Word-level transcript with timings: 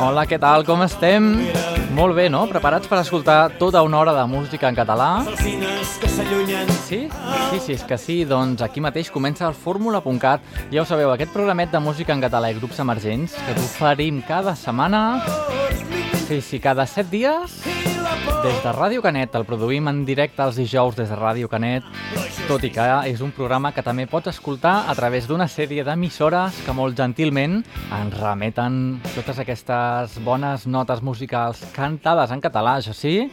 Hola, 0.00 0.22
què 0.24 0.38
tal? 0.40 0.62
Com 0.64 0.80
estem? 0.80 1.26
Molt 1.92 2.16
bé, 2.16 2.28
no? 2.32 2.46
Preparats 2.48 2.88
per 2.88 3.02
escoltar 3.02 3.50
tota 3.60 3.82
una 3.84 3.98
hora 4.00 4.14
de 4.16 4.22
música 4.30 4.70
en 4.70 4.78
català? 4.78 5.08
Sí? 6.86 7.00
Sí, 7.50 7.60
sí, 7.60 7.74
és 7.76 7.84
que 7.84 7.98
sí. 8.00 8.16
Doncs 8.24 8.64
aquí 8.64 8.80
mateix 8.80 9.10
comença 9.12 9.44
el 9.44 9.52
fórmula.cat. 9.52 10.40
Ja 10.72 10.80
ho 10.80 10.86
sabeu, 10.88 11.12
aquest 11.12 11.34
programet 11.36 11.72
de 11.74 11.82
música 11.84 12.16
en 12.16 12.24
català 12.24 12.48
i 12.48 12.56
grups 12.56 12.80
emergents 12.80 13.36
que 13.44 13.58
t'oferim 13.58 14.22
cada 14.24 14.56
setmana, 14.56 15.02
sí, 16.26 16.40
sí, 16.40 16.60
cada 16.62 16.88
set 16.88 17.12
dies, 17.12 17.60
des 18.42 18.58
de 18.62 18.72
Ràdio 18.74 19.02
Canet. 19.02 19.34
El 19.38 19.44
produïm 19.48 19.86
en 19.88 20.02
directe 20.04 20.42
els 20.44 20.56
dijous 20.58 20.96
des 20.98 21.08
de 21.08 21.16
Ràdio 21.16 21.48
Canet, 21.48 21.84
tot 22.48 22.62
i 22.66 22.70
que 22.74 22.84
és 23.08 23.20
un 23.22 23.30
programa 23.32 23.70
que 23.72 23.82
també 23.82 24.06
pots 24.10 24.28
escoltar 24.32 24.84
a 24.90 24.94
través 24.98 25.26
d'una 25.30 25.46
sèrie 25.48 25.84
d'emissores 25.86 26.58
que 26.66 26.74
molt 26.76 26.96
gentilment 26.98 27.60
ens 27.94 28.16
remeten 28.18 29.00
totes 29.14 29.38
aquestes 29.42 30.18
bones 30.24 30.66
notes 30.66 31.02
musicals 31.02 31.62
cantades 31.74 32.30
en 32.34 32.40
català, 32.42 32.76
això 32.80 32.92
sí, 32.96 33.30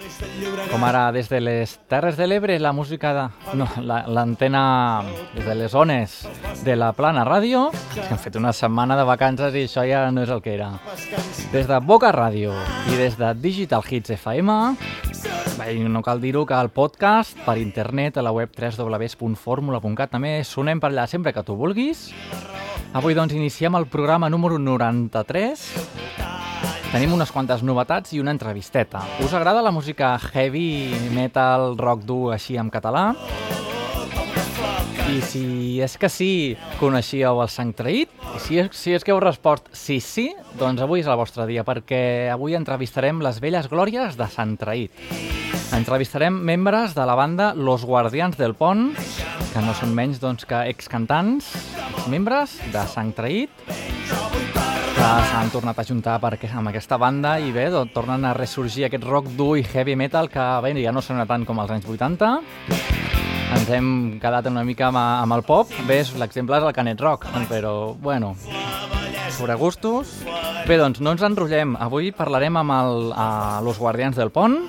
com 0.71 0.83
ara 0.87 1.09
des 1.11 1.27
de 1.29 1.41
les 1.41 1.77
Terres 1.89 2.17
de 2.17 2.27
l'Ebre, 2.27 2.59
la 2.59 2.71
música 2.73 3.13
de... 3.13 3.27
No, 3.57 3.67
la- 3.81 4.05
l'antena 4.07 5.01
des 5.35 5.45
de 5.45 5.55
les 5.55 5.71
zones 5.71 6.27
de 6.63 6.75
la 6.75 6.93
Plana 6.93 7.25
Ràdio, 7.25 7.69
que 7.93 8.05
hem 8.07 8.17
fet 8.21 8.35
una 8.37 8.53
setmana 8.53 8.95
de 8.97 9.03
vacances 9.09 9.55
i 9.55 9.65
això 9.67 9.83
ja 9.89 10.05
no 10.11 10.23
és 10.23 10.29
el 10.29 10.41
que 10.41 10.53
era. 10.53 10.71
Des 11.51 11.67
de 11.67 11.79
Boca 11.79 12.11
Ràdio 12.13 12.53
i 12.93 12.95
des 12.99 13.17
de 13.17 13.33
Digital 13.33 13.83
Hits 13.89 14.11
FM, 14.15 14.68
Bé, 15.59 15.73
no 15.83 16.01
cal 16.05 16.21
dir-ho 16.21 16.45
que 16.47 16.57
el 16.57 16.71
podcast 16.73 17.37
per 17.45 17.57
internet 17.61 18.17
a 18.17 18.23
la 18.25 18.33
web 18.35 18.53
www.formula.cat 18.55 20.13
també 20.15 20.33
sonem 20.47 20.79
per 20.79 20.91
allà 20.91 21.07
sempre 21.07 21.33
que 21.35 21.43
tu 21.43 21.57
vulguis. 21.59 22.09
Avui 22.97 23.13
doncs 23.13 23.35
iniciem 23.37 23.75
el 23.77 23.85
programa 23.91 24.29
número 24.33 24.57
93. 24.57 25.65
Tenim 26.89 27.13
unes 27.13 27.29
quantes 27.29 27.61
novetats 27.61 28.15
i 28.17 28.19
una 28.23 28.33
entrevisteta. 28.33 29.03
Us 29.21 29.35
agrada 29.37 29.61
la 29.61 29.71
música 29.71 30.15
heavy, 30.17 30.89
metal, 31.13 31.75
rock 31.77 32.01
dur 32.09 32.33
així 32.33 32.57
en 32.57 32.71
català? 32.73 33.11
I 35.09 35.21
si 35.25 35.79
és 35.81 35.95
que 35.97 36.09
sí, 36.11 36.55
coneixíeu 36.79 37.39
el 37.41 37.49
sang 37.49 37.71
traït? 37.75 38.11
I 38.35 38.39
si 38.43 38.59
és, 38.61 38.69
si 38.77 38.93
és 38.93 39.03
que 39.05 39.11
heu 39.13 39.19
respost 39.23 39.71
sí, 39.75 39.97
sí, 40.03 40.27
doncs 40.59 40.83
avui 40.85 41.01
és 41.01 41.09
el 41.09 41.17
vostre 41.17 41.47
dia, 41.49 41.63
perquè 41.65 42.29
avui 42.33 42.53
entrevistarem 42.57 43.21
les 43.25 43.39
velles 43.41 43.67
glòries 43.71 44.17
de 44.19 44.27
Sant 44.29 44.53
Traït. 44.61 44.93
Entrevistarem 45.75 46.33
membres 46.45 46.93
de 46.97 47.05
la 47.09 47.15
banda 47.17 47.51
Los 47.57 47.85
Guardians 47.89 48.37
del 48.37 48.53
Pont, 48.57 48.91
que 49.53 49.65
no 49.65 49.73
són 49.77 49.95
menys 49.97 50.21
doncs, 50.21 50.45
que 50.49 50.61
excantants, 50.69 51.49
membres 52.09 52.59
de 52.73 52.85
Sant 52.93 53.11
Traït, 53.17 53.49
que 53.65 55.11
s'han 55.31 55.49
tornat 55.53 55.79
a 55.81 55.87
juntar 55.89 56.19
per, 56.21 56.35
aqu- 56.37 56.53
amb 56.53 56.69
aquesta 56.69 56.97
banda 57.01 57.37
i 57.41 57.49
bé, 57.55 57.69
doncs, 57.73 57.93
tornen 57.97 58.25
a 58.29 58.35
ressorgir 58.37 58.85
aquest 58.89 59.05
rock 59.09 59.33
dur 59.37 59.55
i 59.57 59.65
heavy 59.73 59.97
metal 59.97 60.29
que 60.29 60.49
bé, 60.65 60.75
ja 60.83 60.93
no 60.93 61.01
sona 61.01 61.25
tant 61.25 61.47
com 61.49 61.59
als 61.65 61.73
anys 61.79 61.89
80. 61.89 62.35
Ens 63.49 63.69
hem 63.73 63.87
quedat 64.21 64.47
una 64.49 64.63
mica 64.67 64.89
amb, 64.89 64.99
amb 64.99 65.35
el 65.37 65.43
pop. 65.47 65.71
Bé, 65.87 66.03
l'exemple 66.21 66.57
és 66.59 66.65
el 66.67 66.75
Canet 66.75 67.01
Rock, 67.01 67.25
però 67.49 67.93
bueno, 67.97 68.35
sobre 69.37 69.55
gustos. 69.55 70.19
Bé, 70.67 70.77
doncs 70.77 70.99
no 71.01 71.13
ens 71.15 71.23
enrotllem. 71.25 71.77
Avui 71.79 72.11
parlarem 72.13 72.59
amb 72.59 72.75
el, 72.75 73.11
a 73.15 73.59
Los 73.65 73.79
Guardians 73.81 74.19
del 74.19 74.29
Pont. 74.35 74.59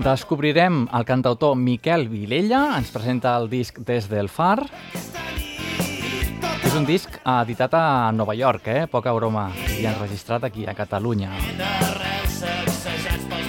Descobrirem 0.00 0.86
el 0.96 1.04
cantautor 1.04 1.54
Miquel 1.60 2.08
Vilella, 2.08 2.62
ens 2.78 2.90
presenta 2.90 3.36
el 3.36 3.50
disc 3.52 3.78
Des 3.84 4.08
del 4.08 4.32
Far. 4.32 4.64
És 6.64 6.76
un 6.78 6.86
disc 6.88 7.20
editat 7.20 7.74
a 7.74 7.84
Nova 8.14 8.36
York, 8.38 8.68
eh? 8.72 8.86
Poca 8.90 9.12
broma, 9.12 9.50
i 9.76 9.84
enregistrat 9.90 10.46
aquí, 10.46 10.66
a 10.70 10.74
Catalunya. 10.78 11.34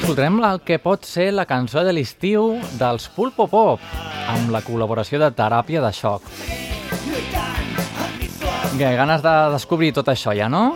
Escoltarem 0.02 0.40
el 0.44 0.64
que 0.66 0.80
pot 0.82 1.06
ser 1.06 1.28
la 1.32 1.46
cançó 1.46 1.84
de 1.86 1.92
l'estiu 1.94 2.56
dels 2.80 3.06
Pulpo 3.14 3.46
Pop, 3.48 3.84
amb 4.34 4.50
la 4.50 4.64
col·laboració 4.66 5.20
de 5.22 5.30
Teràpia 5.38 5.84
de 5.84 5.92
Xoc. 5.94 6.26
Bé, 8.80 8.90
ganes 8.98 9.22
de 9.22 9.36
descobrir 9.54 9.92
tot 9.94 10.10
això 10.10 10.34
ja, 10.34 10.50
no? 10.50 10.74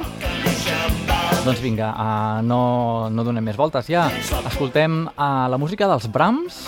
Doncs 1.45 1.59
vinga, 1.61 1.91
uh, 1.93 2.39
no, 2.45 3.09
no 3.13 3.25
donem 3.25 3.43
més 3.45 3.57
voltes 3.57 3.89
ja. 3.89 4.07
Escoltem 4.49 5.03
uh, 5.11 5.45
la 5.49 5.59
música 5.61 5.85
dels 5.89 6.07
Brahms. 6.09 6.63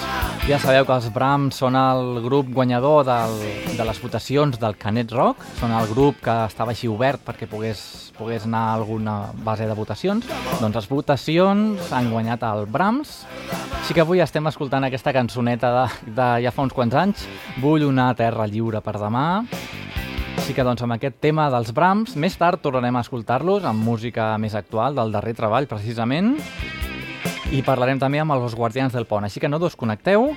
Ja 0.49 0.59
sabeu 0.61 0.85
que 0.85 0.93
els 0.97 1.07
Brahms 1.13 1.57
són 1.61 1.77
el 1.77 2.19
grup 2.25 2.51
guanyador 2.53 3.01
del, 3.07 3.37
de 3.73 3.87
les 3.89 4.01
votacions 4.01 4.57
del 4.61 4.77
Canet 4.77 5.13
Rock. 5.17 5.41
Són 5.61 5.73
el 5.73 5.89
grup 5.89 6.21
que 6.25 6.35
estava 6.45 6.73
així 6.73 6.89
obert 6.89 7.25
perquè 7.25 7.49
pogués, 7.49 8.06
pogués 8.17 8.45
anar 8.45 8.63
a 8.67 8.73
alguna 8.75 9.15
base 9.45 9.67
de 9.69 9.75
votacions. 9.77 10.27
Doncs 10.59 10.75
les 10.75 10.89
votacions 10.89 11.91
han 11.93 12.09
guanyat 12.11 12.43
el 12.49 12.65
Brahms. 12.65 13.21
Així 13.79 13.95
que 13.95 14.03
avui 14.03 14.19
estem 14.19 14.49
escoltant 14.49 14.83
aquesta 14.87 15.13
cançoneta 15.15 15.71
de, 15.75 16.13
de 16.17 16.29
ja 16.43 16.51
fa 16.51 16.65
uns 16.65 16.75
quants 16.75 16.97
anys. 16.97 17.27
Vull 17.63 17.85
una 17.87 18.09
terra 18.19 18.49
lliure 18.49 18.81
per 18.83 18.97
demà. 18.99 19.27
Així 20.37 20.55
que 20.55 20.63
doncs 20.63 20.83
amb 20.85 20.95
aquest 20.95 21.17
tema 21.23 21.47
dels 21.51 21.73
Brahms, 21.75 22.15
més 22.15 22.37
tard 22.39 22.61
tornarem 22.63 22.95
a 22.95 23.03
escoltar-los 23.05 23.65
amb 23.67 23.83
música 23.83 24.29
més 24.41 24.55
actual 24.55 24.95
del 24.95 25.11
darrer 25.11 25.33
treball 25.35 25.67
precisament 25.67 26.35
i 27.51 27.61
parlarem 27.63 27.99
també 27.99 28.19
amb 28.19 28.35
els 28.35 28.55
Guardians 28.55 28.95
del 28.95 29.07
Pont, 29.07 29.23
així 29.23 29.39
que 29.39 29.47
no 29.47 29.59
desconnecteu 29.59 30.33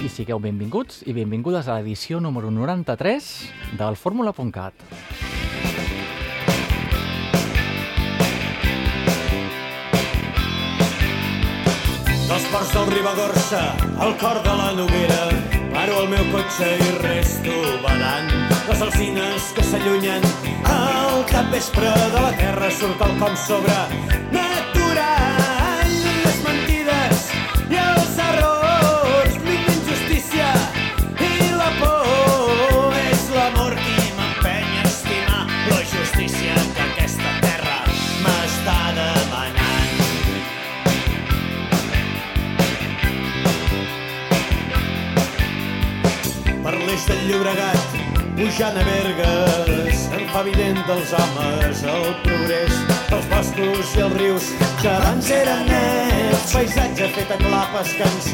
i 0.00 0.08
sigueu 0.08 0.40
benvinguts 0.42 1.02
i 1.06 1.14
benvingudes 1.14 1.68
a 1.68 1.76
l'edició 1.76 2.20
número 2.24 2.50
93 2.50 3.30
del 3.78 3.98
Fórmula.cat. 4.00 4.74
Dels 12.30 12.44
ports 12.46 12.68
del 12.70 12.84
Ribagorça, 12.94 13.60
al 13.98 14.12
cor 14.20 14.38
de 14.44 14.52
la 14.54 14.68
Noguera, 14.76 15.24
paro 15.72 15.96
el 16.04 16.12
meu 16.12 16.28
cotxe 16.30 16.68
i 16.78 16.92
resto 17.00 17.56
badant. 17.82 18.30
Les 18.68 18.84
alzines 18.86 19.48
que 19.56 19.64
s'allunyen 19.66 20.28
al 20.76 21.24
capvespre 21.32 21.90
de 22.14 22.22
la 22.28 22.30
terra 22.38 22.70
surt 22.78 23.02
el 23.08 23.18
com 23.18 23.34
sobre 23.48 23.74
natural. 23.74 24.49
Llobregat, 47.30 47.92
pujant 48.34 48.74
a 48.74 48.82
Bergues, 48.82 50.00
em 50.16 50.24
fa 50.32 50.40
evident 50.40 50.80
dels 50.88 51.12
homes 51.14 51.84
el 51.92 52.08
progrés, 52.24 52.80
els 53.14 53.30
boscos 53.30 53.94
i 53.94 54.04
els 54.08 54.18
rius 54.18 54.50
que 54.82 54.90
abans 54.96 55.30
eren 55.38 55.62
nets, 55.70 56.50
paisatge 56.50 57.12
fet 57.14 57.30
a 57.30 57.38
clapes 57.46 57.94
que 58.00 58.10
ens 58.10 58.32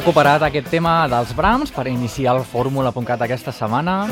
recuperat 0.00 0.40
aquest 0.46 0.70
tema 0.72 1.02
dels 1.12 1.34
Brahms 1.36 1.68
per 1.76 1.82
iniciar 1.90 2.32
el 2.38 2.46
fórmula.cat 2.48 3.20
aquesta 3.26 3.52
setmana. 3.52 4.06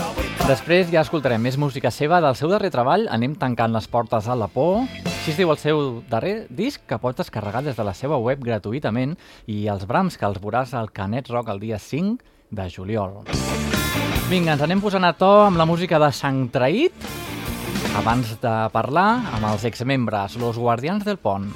Després 0.45 0.91
ja 0.93 1.01
escoltarem 1.01 1.41
més 1.41 1.57
música 1.57 1.89
seva 1.89 2.19
del 2.21 2.37
seu 2.37 2.51
darrer 2.53 2.69
treball, 2.75 3.07
Anem 3.09 3.33
tancant 3.41 3.73
les 3.73 3.87
portes 3.89 4.29
a 4.29 4.37
la 4.37 4.51
por. 4.53 4.83
Així 5.09 5.33
es 5.33 5.39
diu 5.39 5.49
el 5.49 5.57
seu 5.57 6.03
darrer 6.11 6.45
disc, 6.51 6.83
que 6.85 6.99
pots 7.01 7.23
descarregar 7.23 7.63
des 7.65 7.79
de 7.79 7.89
la 7.89 7.97
seva 7.97 8.19
web 8.21 8.45
gratuïtament, 8.45 9.17
i 9.47 9.65
els 9.73 9.89
Brahms, 9.89 10.21
que 10.21 10.29
els 10.29 10.37
veuràs 10.43 10.77
al 10.77 10.93
Canet 10.93 11.33
Rock 11.33 11.49
el 11.55 11.65
dia 11.65 11.81
5 11.81 12.21
de 12.51 12.69
juliol. 12.69 13.23
Vinga, 14.29 14.59
ens 14.59 14.69
anem 14.69 14.85
posant 14.85 15.09
a 15.09 15.15
to 15.17 15.33
amb 15.47 15.57
la 15.57 15.65
música 15.65 15.97
de 15.97 16.13
Sant 16.13 16.51
Traït, 16.53 16.93
abans 17.97 18.37
de 18.45 18.57
parlar 18.77 19.11
amb 19.33 19.55
els 19.55 19.65
exmembres, 19.65 20.37
los 20.37 20.61
guardians 20.61 21.09
del 21.09 21.17
pont. 21.17 21.49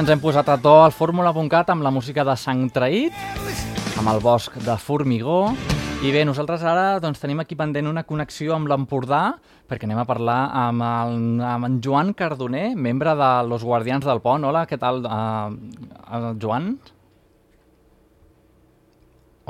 Ens 0.00 0.08
hem 0.08 0.20
posat 0.22 0.48
a 0.48 0.54
to 0.56 0.70
al 0.80 0.94
fórmula.cat 0.96 1.68
amb 1.74 1.84
la 1.84 1.90
música 1.92 2.22
de 2.24 2.32
Sant 2.40 2.62
Traït, 2.72 3.12
amb 4.00 4.08
el 4.08 4.20
bosc 4.24 4.54
de 4.64 4.76
Formigó. 4.80 5.50
I 6.00 6.12
bé, 6.14 6.22
nosaltres 6.24 6.62
ara 6.64 6.94
doncs, 7.04 7.20
tenim 7.20 7.42
aquí 7.42 7.52
pendent 7.58 7.90
una 7.90 8.06
connexió 8.08 8.54
amb 8.56 8.70
l'Empordà, 8.70 9.34
perquè 9.68 9.84
anem 9.84 10.00
a 10.00 10.06
parlar 10.08 10.38
amb, 10.56 10.86
el, 10.86 11.18
amb 11.44 11.68
en 11.68 11.76
Joan 11.84 12.14
Cardoner, 12.16 12.70
membre 12.80 13.12
de 13.18 13.28
Los 13.50 13.66
Guardians 13.66 14.08
del 14.08 14.22
Pont. 14.24 14.46
Hola, 14.48 14.64
què 14.70 14.80
tal, 14.80 15.02
uh, 15.04 15.52
uh, 15.52 16.32
Joan? 16.40 16.72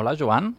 Hola, 0.02 0.16
Joan? 0.18 0.50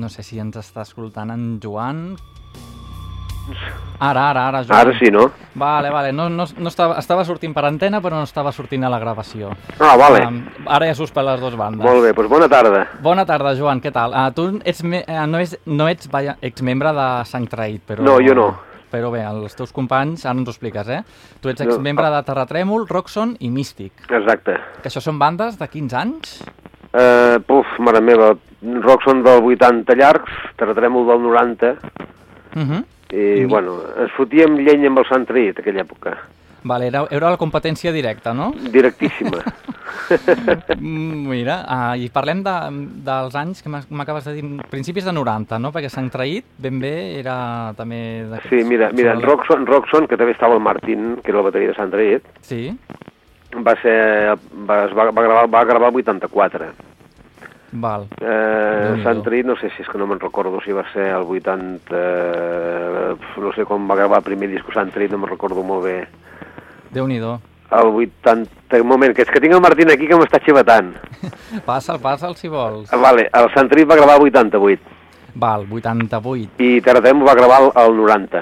No 0.00 0.08
sé 0.08 0.24
si 0.24 0.40
ens 0.40 0.56
està 0.64 0.88
escoltant 0.88 1.36
en 1.36 1.48
Joan. 1.60 2.06
Ara, 3.98 4.28
ara, 4.30 4.42
ara, 4.48 4.62
Joan. 4.62 4.78
Ara 4.78 4.92
sí, 4.98 5.10
no? 5.10 5.24
Vale, 5.58 5.90
vale. 5.90 6.12
No, 6.12 6.28
no, 6.28 6.44
no 6.56 6.68
estava, 6.70 6.98
estava 7.00 7.24
sortint 7.26 7.54
per 7.54 7.64
antena, 7.66 8.00
però 8.00 8.14
no 8.20 8.22
estava 8.28 8.52
sortint 8.54 8.84
a 8.86 8.90
la 8.92 9.00
gravació. 9.02 9.50
Ah, 9.80 9.96
vale. 9.98 10.20
Um, 10.26 10.38
ara 10.70 10.86
ja 10.86 10.94
surts 10.94 11.12
per 11.12 11.24
les 11.26 11.40
dues 11.40 11.56
bandes. 11.58 11.82
Molt 11.82 12.04
bé, 12.04 12.12
doncs 12.14 12.30
bona 12.30 12.48
tarda. 12.48 12.84
Bona 13.02 13.24
tarda, 13.26 13.56
Joan, 13.58 13.80
què 13.82 13.90
tal? 13.92 14.14
Uh, 14.14 14.28
tu 14.36 14.60
ets 14.64 14.84
me 14.86 15.02
uh, 15.02 15.24
no, 15.26 15.40
és, 15.42 15.56
no 15.66 15.88
ets 15.90 16.06
vaja, 16.12 16.36
exmembre 16.46 16.92
de 16.94 17.08
Sant 17.26 17.48
Traït, 17.50 17.82
però... 17.88 18.04
No, 18.06 18.20
jo 18.22 18.36
no. 18.38 18.48
Però 18.88 19.10
bé, 19.12 19.20
els 19.26 19.52
teus 19.58 19.72
companys, 19.74 20.22
ara 20.24 20.38
ens 20.38 20.48
ho 20.48 20.52
expliques, 20.54 20.88
eh? 20.88 21.02
Tu 21.42 21.50
ets 21.50 21.60
No. 21.60 21.72
exmembre 21.74 22.08
de 22.14 22.22
Terratrèmol, 22.24 22.86
Roxon 22.88 23.34
i 23.40 23.50
Místic. 23.50 24.06
Exacte. 24.08 24.54
Que 24.80 24.88
això 24.88 25.02
són 25.04 25.18
bandes 25.18 25.58
de 25.58 25.68
15 25.68 25.98
anys? 25.98 26.38
Uh, 26.88 27.36
puf, 27.44 27.66
mare 27.84 28.00
meva, 28.00 28.30
són 29.04 29.20
del 29.26 29.42
80 29.44 29.98
llargs, 29.98 30.38
terratrèmol 30.56 31.10
del 31.10 31.20
90, 31.26 31.74
Uh 32.56 32.62
-huh. 32.64 32.84
I, 33.12 33.44
bueno, 33.48 33.78
ens 34.02 34.12
fotíem 34.16 34.58
llenya 34.60 34.90
amb 34.92 34.98
el 35.02 35.06
Sant 35.08 35.24
Traït, 35.28 35.58
aquella 35.62 35.84
època. 35.86 36.16
Vale, 36.68 36.88
era, 36.90 37.04
era 37.14 37.30
la 37.30 37.38
competència 37.38 37.92
directa, 37.94 38.32
no? 38.34 38.50
Directíssima. 38.74 39.38
Mm, 40.76 41.28
Mira, 41.32 41.58
uh, 41.64 41.94
i 41.96 42.08
parlem 42.12 42.42
de, 42.44 42.54
dels 43.06 43.36
anys 43.38 43.62
que 43.62 43.70
m'acabes 43.70 44.26
de 44.26 44.34
dir, 44.38 44.44
principis 44.70 45.06
de 45.06 45.12
90, 45.14 45.58
no? 45.62 45.70
Perquè 45.72 45.90
Sant 45.92 46.10
Traït 46.12 46.44
ben 46.58 46.80
bé 46.82 46.94
era 47.20 47.72
també... 47.78 48.00
Sí, 48.48 48.64
mira, 48.66 48.90
mira, 48.92 49.14
en 49.14 49.22
la- 49.22 49.30
Roxon, 49.30 49.66
Roxon, 49.70 50.08
que 50.10 50.18
també 50.18 50.34
estava 50.34 50.58
el 50.58 50.64
Martín, 50.64 51.16
que 51.22 51.30
era 51.30 51.40
el 51.40 51.46
bateria 51.48 51.72
de 51.72 51.78
Sant 51.78 51.94
Traït, 51.94 52.26
Sí, 52.42 52.64
va 53.64 53.74
ser, 53.80 53.96
va, 54.68 54.82
es 54.84 54.92
va, 54.98 55.08
va, 55.10 55.22
gravar, 55.24 55.46
va 55.48 55.64
gravar 55.64 55.88
el 55.94 56.02
84. 56.02 56.72
Val. 57.72 58.06
Eh. 58.20 59.00
Sant 59.04 59.22
Traït, 59.26 59.46
no 59.46 59.56
sé 59.60 59.70
si 59.74 59.82
és 59.84 59.88
que 59.88 59.98
no 60.00 60.06
me'n 60.08 60.20
recordo 60.20 60.60
si 60.64 60.72
va 60.72 60.84
ser 60.92 61.10
el 61.12 61.26
80... 61.26 61.92
eh, 61.92 63.14
no 63.38 63.52
sé 63.56 63.64
quan 63.68 63.88
va 63.90 63.96
gravar 63.98 64.22
el 64.22 64.28
primer 64.30 64.48
disc 64.50 64.72
Sant 64.74 64.90
Trit, 64.94 65.12
no 65.12 65.18
me'n 65.18 65.30
recordo 65.30 65.62
molt 65.62 65.84
bé. 65.84 65.98
Déu-n'hi-do. 66.94 67.38
El 67.70 67.90
80... 67.92 68.80
Un 68.80 68.86
moment, 68.88 69.12
que 69.14 69.22
és 69.26 69.30
que 69.32 69.40
tinc 69.44 69.52
el 69.52 69.60
Martín 69.64 69.90
aquí 69.92 70.08
que 70.08 70.16
m'està 70.16 70.40
xivatant. 70.44 70.94
Passa'l, 71.68 72.00
passa'l, 72.00 72.36
si 72.36 72.48
vols. 72.48 72.88
Ah, 72.92 73.00
Vale, 73.00 73.28
el 73.32 73.50
Sant 73.54 73.68
Trit 73.68 73.88
va 73.88 73.96
gravar 74.00 74.16
el 74.20 74.30
88 74.30 74.96
Val, 75.38 75.66
88. 75.70 76.48
i 76.64 76.80
Terratrèmol 76.82 77.28
va 77.28 77.34
gravar 77.38 77.58
el 77.84 77.96
90. 77.96 78.40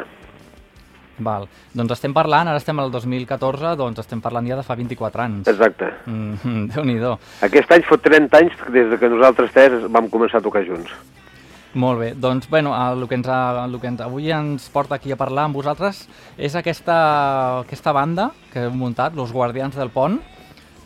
Val. 1.18 1.48
Doncs 1.74 1.92
estem 1.96 2.12
parlant, 2.14 2.48
ara 2.48 2.58
estem 2.60 2.78
al 2.80 2.90
2014, 2.90 3.74
doncs 3.76 3.98
estem 4.02 4.20
parlant 4.20 4.46
ja 4.48 4.56
de 4.56 4.62
fa 4.62 4.74
24 4.76 5.22
anys. 5.22 5.48
Exacte. 5.48 5.92
Mm 6.06 6.34
-hmm, 6.36 6.66
Déu-n'hi-do. 6.74 7.18
Aquest 7.42 7.70
any 7.72 7.82
fot 7.82 8.02
30 8.02 8.36
anys 8.38 8.52
des 8.72 8.90
de 8.90 8.98
que 8.98 9.08
nosaltres 9.08 9.52
tres 9.52 9.90
vam 9.90 10.08
començar 10.10 10.38
a 10.38 10.42
tocar 10.42 10.64
junts. 10.64 10.90
Molt 11.74 12.00
bé, 12.00 12.14
doncs 12.14 12.48
bueno, 12.48 12.72
el 12.72 13.06
que, 13.06 13.14
ens, 13.16 13.28
el 13.28 13.80
que 13.80 13.86
ens, 13.86 14.00
avui 14.00 14.30
ens 14.32 14.70
porta 14.70 14.94
aquí 14.94 15.12
a 15.12 15.16
parlar 15.16 15.44
amb 15.44 15.54
vosaltres 15.56 16.08
és 16.38 16.54
aquesta, 16.56 17.60
aquesta 17.60 17.92
banda 17.92 18.30
que 18.52 18.64
hem 18.64 18.72
muntat, 18.78 19.14
Los 19.14 19.30
Guardians 19.30 19.76
del 19.76 19.90
Pont, 19.90 20.20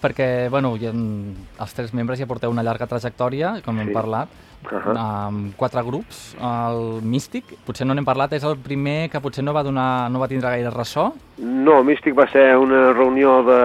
perquè 0.02 0.48
bueno, 0.50 0.76
ja, 0.80 0.90
els 0.90 1.74
tres 1.74 1.94
membres 1.94 2.18
ja 2.18 2.26
porteu 2.26 2.50
una 2.50 2.64
llarga 2.64 2.88
trajectòria, 2.88 3.60
com 3.64 3.78
hem 3.78 3.88
Sí. 3.88 3.94
parlat, 3.94 4.28
Uh 4.60 4.92
amb 4.94 5.54
quatre 5.56 5.82
grups. 5.82 6.36
El 6.36 7.00
Místic, 7.02 7.44
potser 7.66 7.86
no 7.86 7.94
n'hem 7.94 8.04
parlat, 8.04 8.32
és 8.36 8.44
el 8.44 8.58
primer 8.60 9.08
que 9.10 9.20
potser 9.20 9.42
no 9.42 9.54
va, 9.56 9.62
donar, 9.64 10.10
no 10.12 10.20
va 10.20 10.28
tindre 10.28 10.50
gaire 10.52 10.70
ressò. 10.70 11.08
No, 11.38 11.82
Místic 11.82 12.14
va 12.14 12.26
ser 12.30 12.56
una 12.60 12.92
reunió 12.92 13.42
de, 13.42 13.60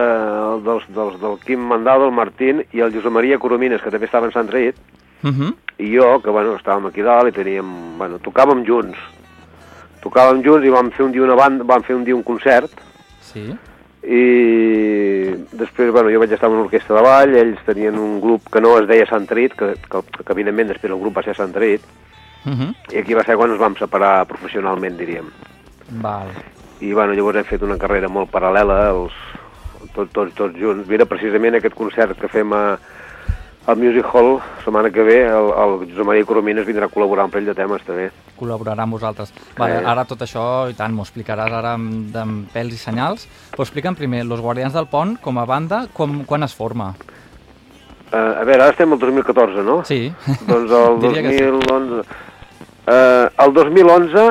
dels, 0.66 0.88
dels, 0.96 1.20
del 1.22 1.38
Quim 1.46 1.60
Mandado, 1.60 2.08
el 2.08 2.16
Martín 2.16 2.64
i 2.72 2.80
el 2.80 2.94
Josep 2.96 3.12
Maria 3.12 3.38
Coromines, 3.38 3.82
que 3.84 3.92
també 3.92 4.06
estava 4.08 4.26
en 4.28 4.32
Sant 4.34 4.50
Rit, 4.50 4.76
Uh 5.24 5.32
-huh. 5.32 5.54
i 5.80 5.96
jo, 5.98 6.22
que 6.22 6.30
bueno, 6.30 6.56
estàvem 6.56 6.86
aquí 6.88 7.02
dalt 7.02 7.30
i 7.30 7.32
teníem... 7.32 7.98
Bueno, 7.98 8.20
tocàvem 8.20 8.64
junts. 8.66 8.98
Tocàvem 10.04 10.44
junts 10.44 10.66
i 10.66 10.70
vam 10.70 10.92
fer 10.92 11.06
un 11.06 11.12
dia 11.12 11.24
una 11.24 11.36
banda, 11.36 11.64
vam 11.64 11.82
fer 11.82 11.96
un 11.96 12.04
dia 12.04 12.16
un 12.16 12.24
concert, 12.24 12.70
Sí. 13.22 13.56
i 14.04 14.24
després, 15.58 15.92
bueno, 15.92 16.10
jo 16.14 16.20
vaig 16.20 16.32
estar 16.32 16.50
en 16.50 16.56
una 16.58 16.66
orquestra 16.68 16.96
de 16.98 17.04
ball, 17.06 17.36
ells 17.36 17.62
tenien 17.66 17.98
un 18.00 18.20
grup 18.22 18.50
que 18.52 18.62
no 18.62 18.78
es 18.80 18.88
deia 18.88 19.08
Sant 19.10 19.28
Rit, 19.32 19.56
que, 19.58 19.76
que, 19.90 20.02
que 20.22 20.34
evidentment 20.34 20.74
després 20.74 20.92
el 20.92 21.00
grup 21.00 21.18
va 21.18 21.24
ser 21.24 21.36
Sant 21.36 21.56
Rit, 21.56 21.86
Uh 22.46 22.52
-huh. 22.52 22.76
i 22.94 22.98
aquí 23.00 23.14
va 23.14 23.24
ser 23.24 23.36
quan 23.36 23.50
ens 23.50 23.60
vam 23.60 23.76
separar 23.76 24.26
professionalment, 24.28 24.98
diríem. 24.98 25.26
Val. 26.02 26.28
I 26.80 26.94
bueno, 26.94 27.14
llavors 27.14 27.38
hem 27.38 27.44
fet 27.46 27.62
una 27.64 27.78
carrera 27.78 28.08
molt 28.08 28.30
paral·lela, 28.30 28.90
els, 28.90 29.14
tots, 29.96 30.12
tots, 30.12 30.34
tots 30.36 30.60
junts. 30.60 30.88
Mira, 30.88 31.06
precisament 31.06 31.56
aquest 31.56 31.74
concert 31.74 32.20
que 32.20 32.28
fem 32.28 32.54
a, 32.54 32.78
al 33.68 33.78
Music 33.78 34.06
Hall, 34.14 34.40
setmana 34.64 34.92
que 34.92 35.02
ve, 35.02 35.20
el, 35.26 35.48
el 35.64 35.72
Josep 35.90 36.06
Maria 36.06 36.26
Coromines 36.26 36.68
vindrà 36.68 36.86
a 36.86 36.92
col·laborar 36.94 37.26
amb 37.26 37.36
ell 37.40 37.48
de 37.50 37.56
temes, 37.58 37.82
també. 37.88 38.12
col·laborarà 38.38 38.84
amb 38.84 38.94
vosaltres. 38.94 39.32
Vale, 39.58 39.80
Eh. 39.80 39.86
ara 39.88 40.04
tot 40.06 40.22
això, 40.22 40.70
i 40.70 40.74
tant, 40.76 40.94
m'ho 40.94 41.04
explicaràs 41.06 41.52
ara 41.52 41.74
amb, 41.74 42.16
amb 42.16 42.50
pèls 42.54 42.74
i 42.76 42.78
senyals, 42.78 43.28
però 43.56 43.64
explica'm 43.64 43.96
primer, 43.96 44.26
Los 44.26 44.42
Guardians 44.42 44.74
del 44.74 44.88
Pont, 44.88 45.18
com 45.22 45.38
a 45.40 45.46
banda, 45.46 45.88
com, 45.94 46.24
quan 46.26 46.44
es 46.44 46.54
forma? 46.54 46.94
Uh, 48.12 48.42
a 48.42 48.44
veure, 48.46 48.62
ara 48.62 48.70
estem 48.72 48.92
al 48.94 49.00
2014, 49.00 49.64
no? 49.64 49.84
Sí. 49.86 50.14
Doncs 50.48 50.72
el 50.72 51.00
Diria 51.08 51.22
que 51.24 51.38
sí. 51.38 51.44
2011... 51.44 52.06
Uh, 52.86 53.30
el 53.44 53.54
2011, 53.54 54.26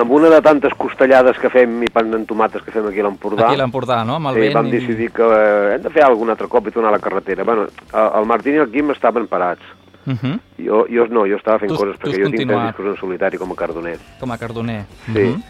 amb 0.00 0.10
una 0.12 0.28
de 0.30 0.40
tantes 0.42 0.72
costellades 0.74 1.38
que 1.38 1.50
fem 1.50 1.82
i 1.82 1.90
pan 1.92 2.12
amb 2.14 2.26
tomates 2.28 2.62
que 2.62 2.70
fem 2.70 2.86
aquí 2.86 3.00
a 3.00 3.04
l'Empordà, 3.08 3.46
Aquí 3.46 3.54
a 3.54 3.62
l'Empordà, 3.64 4.04
no? 4.04 4.16
Amb 4.16 4.28
el 4.28 4.34
sí, 4.34 4.40
vent 4.40 4.54
vam 4.54 4.66
i- 4.66 4.70
decidir 4.70 5.10
que 5.12 5.22
eh, 5.22 5.74
hem 5.76 5.82
de 5.82 5.90
fer 5.90 6.02
algun 6.04 6.30
altre 6.30 6.48
cop 6.48 6.66
i 6.68 6.70
tornar 6.70 6.90
a 6.92 6.96
la 6.96 7.02
carretera. 7.02 7.44
Bueno, 7.44 7.66
el, 7.92 8.26
Martín 8.26 8.54
i 8.54 8.58
el 8.58 8.70
Quim 8.70 8.90
estaven 8.90 9.26
parats. 9.26 9.62
Uh 10.06 10.12
-huh. 10.14 10.38
Jo, 10.58 10.86
jo 10.88 11.06
no, 11.08 11.26
jo 11.26 11.36
estava 11.36 11.58
fent 11.58 11.70
Tu- 11.72 11.76
coses 11.76 11.96
perquè 12.00 12.22
jo 12.24 12.30
tinc 12.30 12.50
discos 12.50 12.86
en 12.86 12.96
solitari 12.96 13.36
com 13.38 13.52
a 13.52 13.54
cardoner. 13.54 13.98
Com 14.20 14.30
a 14.32 14.38
cardoner. 14.38 14.84
Sí. 15.06 15.22
Uh 15.22 15.34
-huh. 15.36 15.42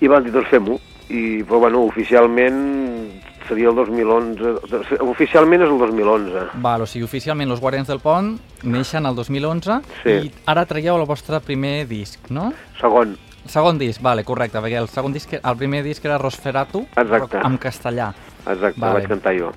I 0.00 0.06
van 0.08 0.22
dir, 0.24 0.32
doncs 0.32 0.48
fem-ho. 0.48 0.78
I, 1.08 1.42
però 1.42 1.58
bueno, 1.58 1.80
oficialment 1.82 3.22
seria 3.48 3.70
el 3.70 3.74
2011... 3.74 5.00
Oficialment 5.00 5.62
és 5.62 5.68
el 5.70 5.78
2011. 5.78 6.32
Val, 6.60 6.82
o 6.82 6.86
sigui, 6.86 7.04
oficialment 7.04 7.48
Los 7.48 7.60
Guardians 7.60 7.88
del 7.88 8.00
Pont 8.00 8.38
neixen 8.62 9.06
el 9.06 9.14
2011 9.16 9.80
Sí. 10.02 10.10
i 10.28 10.32
ara 10.46 10.66
traieu 10.66 10.96
el 11.00 11.06
vostre 11.06 11.40
primer 11.40 11.86
disc, 11.88 12.28
no? 12.30 12.52
Segon, 12.80 13.16
Segon 13.48 13.78
disc, 13.80 14.02
vale, 14.04 14.24
correcte, 14.28 14.60
perquè 14.60 14.76
el 14.76 14.88
segon 14.92 15.14
disc, 15.14 15.32
el 15.40 15.56
primer 15.56 15.80
disc 15.86 16.04
era 16.04 16.18
Rosferatu, 16.20 16.82
Exacte. 17.00 17.40
en 17.44 17.56
castellà. 17.58 18.10
exacte, 18.44 18.80
Vale. 18.80 18.92
vaig 19.00 19.08
cantar 19.08 19.32
jo. 19.38 19.52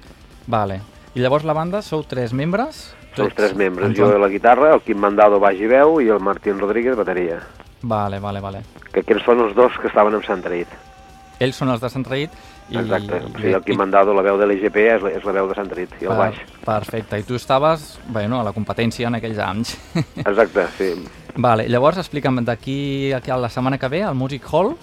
Vale. 0.47 0.79
I 1.13 1.19
llavors 1.19 1.43
la 1.43 1.53
banda 1.53 1.81
sou 1.81 2.03
tres 2.07 2.31
membres? 2.31 2.95
Som 3.15 3.25
Tots 3.25 3.35
tres 3.35 3.53
membres, 3.55 3.89
en 3.89 3.95
jo 3.95 4.17
la 4.17 4.29
guitarra, 4.29 4.73
el 4.73 4.79
Quim 4.81 4.97
Mandado 4.97 5.39
baix 5.43 5.59
i 5.59 5.67
veu 5.67 5.99
i 5.99 6.07
el 6.07 6.21
Martín 6.23 6.57
Rodríguez 6.59 6.95
bateria. 6.95 7.41
Vale, 7.81 8.19
vale, 8.19 8.39
vale. 8.39 8.61
Que 8.93 9.01
aquests 9.01 9.25
són 9.25 9.41
els 9.41 9.53
dos 9.55 9.73
que 9.81 9.87
estaven 9.87 10.15
amb 10.15 10.23
Sant 10.23 10.41
Traït. 10.41 10.67
Ells 11.39 11.57
són 11.57 11.69
els 11.73 11.81
de 11.81 11.89
Sant 11.89 12.05
Traït 12.05 12.29
i... 12.71 12.77
Exacte. 12.77 13.17
i- 13.17 13.41
Sí, 13.41 13.47
el 13.53 13.63
Quim 13.63 13.77
Mandado, 13.77 14.13
la 14.13 14.21
veu 14.23 14.37
de 14.39 14.47
l'EGP, 14.47 14.77
és, 14.95 15.01
la- 15.03 15.11
és 15.11 15.23
la 15.27 15.31
veu 15.35 15.47
de 15.49 15.55
Sant 15.55 15.69
Traït 15.69 15.91
i 16.01 16.05
el 16.05 16.11
Per- 16.13 16.17
baix. 16.17 16.37
Perfecte. 16.65 17.19
I 17.19 17.23
tu 17.23 17.35
estaves, 17.35 17.99
bueno, 18.07 18.39
a 18.41 18.43
la 18.47 18.53
competència 18.53 19.07
en 19.07 19.15
aquells 19.15 19.39
anys. 19.39 19.75
Exacte, 20.25 20.67
sí. 20.77 20.93
vale, 21.35 21.67
llavors 21.69 21.97
explica'm, 21.97 22.43
d'aquí 22.45 23.11
a 23.13 23.37
la 23.37 23.49
setmana 23.49 23.77
que 23.77 23.87
ve, 23.87 24.03
al 24.03 24.15
Music 24.15 24.43
Hall, 24.51 24.73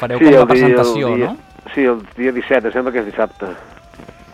fareu 0.00 0.18
sí, 0.18 0.24
com 0.24 0.34
la 0.34 0.46
presentació, 0.46 1.14
dia, 1.16 1.26
no? 1.32 1.36
Sí, 1.74 1.84
el 1.84 2.00
dia 2.16 2.32
17, 2.32 2.66
em 2.68 2.72
sembla 2.72 2.92
que 2.92 3.00
és 3.04 3.06
dissabte. 3.06 3.46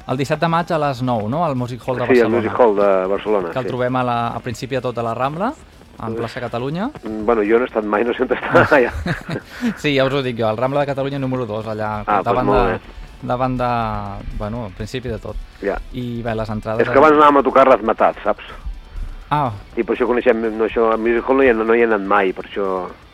El 0.07 0.17
17 0.17 0.39
de 0.41 0.49
maig 0.49 0.71
a 0.73 0.79
les 0.79 1.01
9, 1.03 1.29
no? 1.29 1.45
Al 1.45 1.57
Music 1.59 1.83
Hall 1.87 1.99
de 1.99 2.07
sí, 2.07 2.13
el 2.13 2.31
Barcelona. 2.31 2.37
Music 2.37 2.61
Hall 2.61 2.77
de 2.77 3.07
Barcelona. 3.11 3.51
Que 3.51 3.59
el 3.59 3.65
sí. 3.65 3.69
trobem 3.73 3.97
a, 3.97 4.05
la, 4.07 4.19
a 4.29 4.41
principi 4.41 4.77
de 4.77 4.81
tot 4.85 4.99
a 4.99 5.03
la 5.03 5.15
Rambla, 5.19 5.53
en 6.03 6.15
plaça 6.19 6.41
Catalunya. 6.41 6.91
Mm, 7.03 7.25
Bueno, 7.27 7.43
jo 7.47 7.59
no 7.59 7.65
he 7.65 7.69
estat 7.69 7.85
mai, 7.85 8.05
no 8.05 8.13
sé 8.15 8.23
on 8.27 8.29
està. 8.37 8.81
ja. 8.83 8.93
Sí, 9.77 9.95
ja 9.97 10.05
us 10.05 10.13
ho 10.13 10.23
dic 10.23 10.37
jo, 10.39 10.47
al 10.49 10.57
Rambla 10.57 10.81
de 10.85 10.91
Catalunya 10.93 11.19
número 11.19 11.47
2, 11.47 11.67
allà, 11.73 11.91
Ah, 12.07 12.21
doncs 12.21 12.25
davant, 12.31 12.47
molt 12.47 12.69
de, 12.69 13.27
davant 13.27 13.57
de... 13.59 13.71
Bueno, 14.39 14.65
al 14.67 14.73
principi 14.77 15.09
de 15.09 15.19
tot. 15.19 15.37
ja. 15.63 15.79
I 15.93 16.23
bé, 16.23 16.35
les 16.35 16.51
entrades... 16.51 16.87
És 16.87 16.93
que 16.93 16.99
abans 17.01 17.17
anàvem 17.17 17.41
a 17.41 17.43
tocar 17.47 17.67
Razmetat, 17.69 18.21
saps? 18.25 18.45
Ah, 19.31 19.51
I 19.77 19.83
per 19.83 19.97
això 19.97 20.07
coneixem, 20.07 20.45
no, 20.55 20.69
això, 20.69 20.93
a 20.95 20.97
Music 20.97 21.25
Hall 21.27 21.41
no 21.41 21.43
hi, 21.43 21.53
no 21.57 21.75
hi 21.75 21.81
he 21.83 21.89
anat 21.89 22.05
mai, 22.07 22.33
per 22.37 22.45
això... 22.47 22.67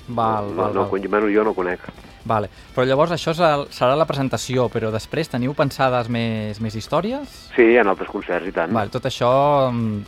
Val, 0.08 0.48
no, 0.50 0.56
val, 0.58 0.74
no, 0.74 0.82
val. 0.82 0.90
no, 1.22 1.28
jo 1.32 1.44
no 1.46 1.54
conec. 1.54 1.80
vale. 2.26 2.48
Però 2.74 2.84
llavors 2.84 3.12
això 3.14 3.32
serà 3.34 3.94
la 3.96 4.04
presentació, 4.06 4.68
però 4.68 4.90
després 4.92 5.30
teniu 5.30 5.54
pensades 5.54 6.08
més, 6.10 6.60
més 6.60 6.74
històries? 6.76 7.30
Sí, 7.56 7.76
ha 7.78 7.82
altres 7.86 8.10
concerts 8.10 8.46
i 8.46 8.52
tant. 8.52 8.72
Vale, 8.74 8.90
tot 8.90 9.06
això 9.08 9.30
mm, 9.72 10.02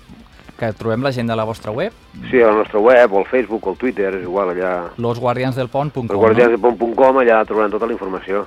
que 0.59 0.73
trobem 0.73 1.03
la 1.03 1.11
gent 1.13 1.29
de 1.29 1.37
la 1.37 1.45
vostra 1.45 1.73
web, 1.73 1.93
Sí, 2.31 2.41
a 2.41 2.47
la 2.47 2.55
nostra 2.61 2.79
web, 2.81 3.13
o 3.13 3.19
al 3.19 3.27
Facebook, 3.27 3.67
o 3.67 3.71
al 3.71 3.77
Twitter, 3.77 4.15
és 4.15 4.23
igual, 4.23 4.51
allà... 4.55 4.91
losguardiansdelpont.com. 4.97 6.11
El 6.11 6.17
guardiansdepont.com, 6.21 7.19
allà 7.23 7.41
trobaran 7.49 7.71
tota 7.73 7.87
la 7.87 7.93
informació. 7.97 8.47